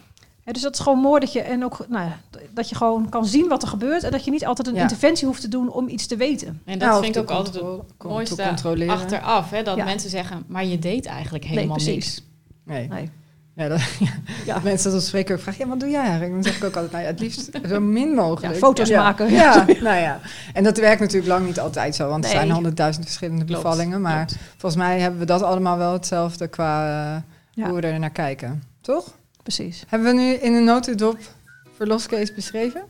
dus 0.51 0.61
dat 0.61 0.73
is 0.73 0.79
gewoon 0.79 0.99
mooi 0.99 1.19
dat 1.19 1.33
je, 1.33 1.41
en 1.41 1.63
ook, 1.63 1.85
nou 1.89 2.05
ja, 2.05 2.17
dat 2.53 2.69
je 2.69 2.75
gewoon 2.75 3.09
kan 3.09 3.25
zien 3.25 3.47
wat 3.47 3.61
er 3.61 3.67
gebeurt. 3.67 4.03
En 4.03 4.11
dat 4.11 4.25
je 4.25 4.31
niet 4.31 4.45
altijd 4.45 4.67
een 4.67 4.73
Ja. 4.75 4.81
interventie 4.81 5.27
hoeft 5.27 5.41
te 5.41 5.47
doen 5.47 5.69
om 5.71 5.87
iets 5.87 6.07
te 6.07 6.15
weten. 6.15 6.61
En 6.65 6.79
dat 6.79 6.89
Nou, 6.89 7.03
vind 7.03 7.15
ik 7.15 7.25
te 7.25 7.31
ook 7.33 7.37
altijd 7.37 7.55
het 7.55 8.03
mooiste 8.03 8.35
te 8.35 8.43
controleren. 8.43 8.93
achteraf. 8.93 9.49
Hè, 9.49 9.63
dat 9.63 9.75
Ja. 9.77 9.83
mensen 9.83 10.09
zeggen, 10.09 10.43
maar 10.47 10.65
je 10.65 10.79
deed 10.79 11.05
eigenlijk 11.05 11.43
helemaal 11.45 11.75
precies. 11.75 11.93
niks. 11.95 12.23
Nee. 12.65 12.87
Nee. 12.87 13.09
Ja, 13.55 13.67
dat, 13.67 13.79
Ja. 14.45 14.53
dat 14.53 14.63
mensen 14.63 14.91
dat 14.91 15.03
spreken 15.03 15.35
ook 15.35 15.41
vragen, 15.41 15.63
ja, 15.63 15.69
wat 15.69 15.79
doe 15.79 15.89
jij 15.89 16.01
eigenlijk? 16.01 16.31
Dan 16.33 16.43
zeg 16.43 16.55
ik 16.57 16.63
ook 16.63 16.73
altijd, 16.73 16.91
nou 16.91 17.03
ja, 17.03 17.09
het 17.09 17.19
liefst 17.19 17.49
zo 17.67 17.79
min 17.79 18.13
mogelijk. 18.23 18.53
Ja, 18.53 18.59
foto's 18.59 18.87
Ja. 18.87 19.03
maken. 19.03 19.31
Ja, 19.31 19.65
nou 19.87 19.97
ja. 19.97 20.19
En 20.53 20.63
dat 20.63 20.77
werkt 20.77 20.99
natuurlijk 21.01 21.27
lang 21.31 21.45
niet 21.45 21.59
altijd 21.59 21.95
zo, 21.95 22.07
want 22.09 22.23
er 22.23 22.29
Nee. 22.29 22.39
zijn 22.39 22.51
honderdduizend 22.51 23.05
verschillende 23.05 23.45
Klopt, 23.45 23.61
bevallingen. 23.63 24.01
Maar 24.01 24.25
klopt. 24.25 24.41
volgens 24.57 24.75
mij 24.81 24.99
hebben 24.99 25.19
we 25.19 25.25
dat 25.25 25.41
allemaal 25.41 25.77
wel 25.77 25.93
hetzelfde 25.93 26.47
qua 26.47 26.85
eh, 27.15 27.21
Ja. 27.51 27.69
hoe 27.69 27.79
we 27.81 27.87
er 27.87 27.99
naar 27.99 28.09
kijken. 28.09 28.63
Toch? 28.81 29.11
Precies. 29.43 29.83
Hebben 29.87 30.15
we 30.15 30.21
nu 30.21 30.33
in 30.33 30.53
een 30.53 30.63
notendop 30.63 31.17
verloscase 31.75 32.33
beschreven? 32.33 32.83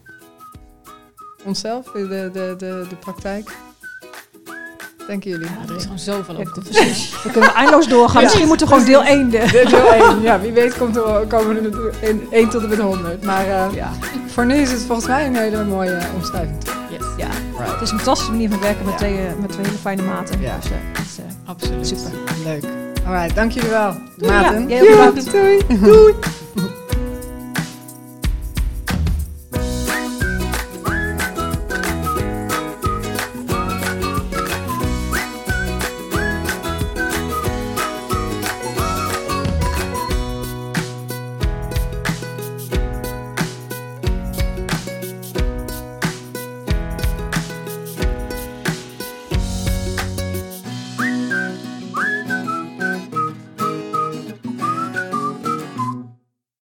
Onszelf, 1.44 1.92
de, 1.92 2.08
de, 2.08 2.30
de, 2.58 2.86
de, 2.89 2.96
praktijk? 2.96 3.52
Denken 5.08 5.30
jullie? 5.32 5.48
Ja, 5.48 5.58
er 5.70 5.76
is 5.76 5.84
gewoon 5.84 6.00
zoveel 6.00 6.38
over 6.38 6.54
te 6.54 6.62
precies. 6.62 7.12
We 7.24 7.32
kunnen 7.32 7.54
eindeloos 7.54 7.88
doorgaan. 7.88 8.22
Ja. 8.22 8.28
Misschien 8.28 8.48
moeten 8.48 8.68
we 8.68 8.74
gewoon 8.74 8.88
deel 8.88 9.04
1 9.04 9.30
de. 9.30 9.66
Deel 9.70 9.94
1. 9.94 10.22
Ja, 10.28 10.39
wie 10.39 10.52
weet 10.52 10.78
komt 10.78 10.96
er, 10.96 11.26
komen 11.28 11.74
er 11.74 12.04
in 12.10 12.28
1 12.32 12.50
tot 12.50 12.63
en 12.63 12.70
met 12.70 12.80
100. 12.80 13.24
Maar 13.24 13.46
eh, 13.48 13.74
Ja. 13.74 13.92
voor 14.28 14.46
nu 14.46 14.56
is 14.56 14.72
het 14.72 14.82
volgens 14.82 15.08
mij 15.08 15.26
een 15.26 15.36
hele 15.36 15.63
mooie 15.63 16.00
omschrijving. 16.16 16.58
Yes, 16.89 17.06
ja. 17.18 17.28
Het 17.60 17.82
is 17.82 17.92
een 17.92 17.98
fantastische 17.98 18.32
manier 18.32 18.50
van 18.50 18.60
werken 18.60 18.86
met, 18.86 18.94
Ja. 18.94 19.00
twee, 19.00 19.28
eh, 19.28 19.36
met 19.39 19.52
twee 19.52 19.66
hele 19.66 19.78
fijne 19.78 20.02
maten. 20.02 20.42
Ja. 20.42 20.56
Dus, 20.58 20.70
is, 21.06 21.18
eh, 21.18 21.26
absoluut. 21.46 21.88
super. 21.88 22.12
Leuk. 22.44 22.83
Alright, 23.06 23.36
dank 23.36 23.52
jullie 23.52 23.70
wel. 23.70 23.96
Maarten. 24.18 24.70
ja, 24.70 24.80
bedankt. 24.80 25.32
Doei. 25.32 25.62
Doei. 25.82 26.13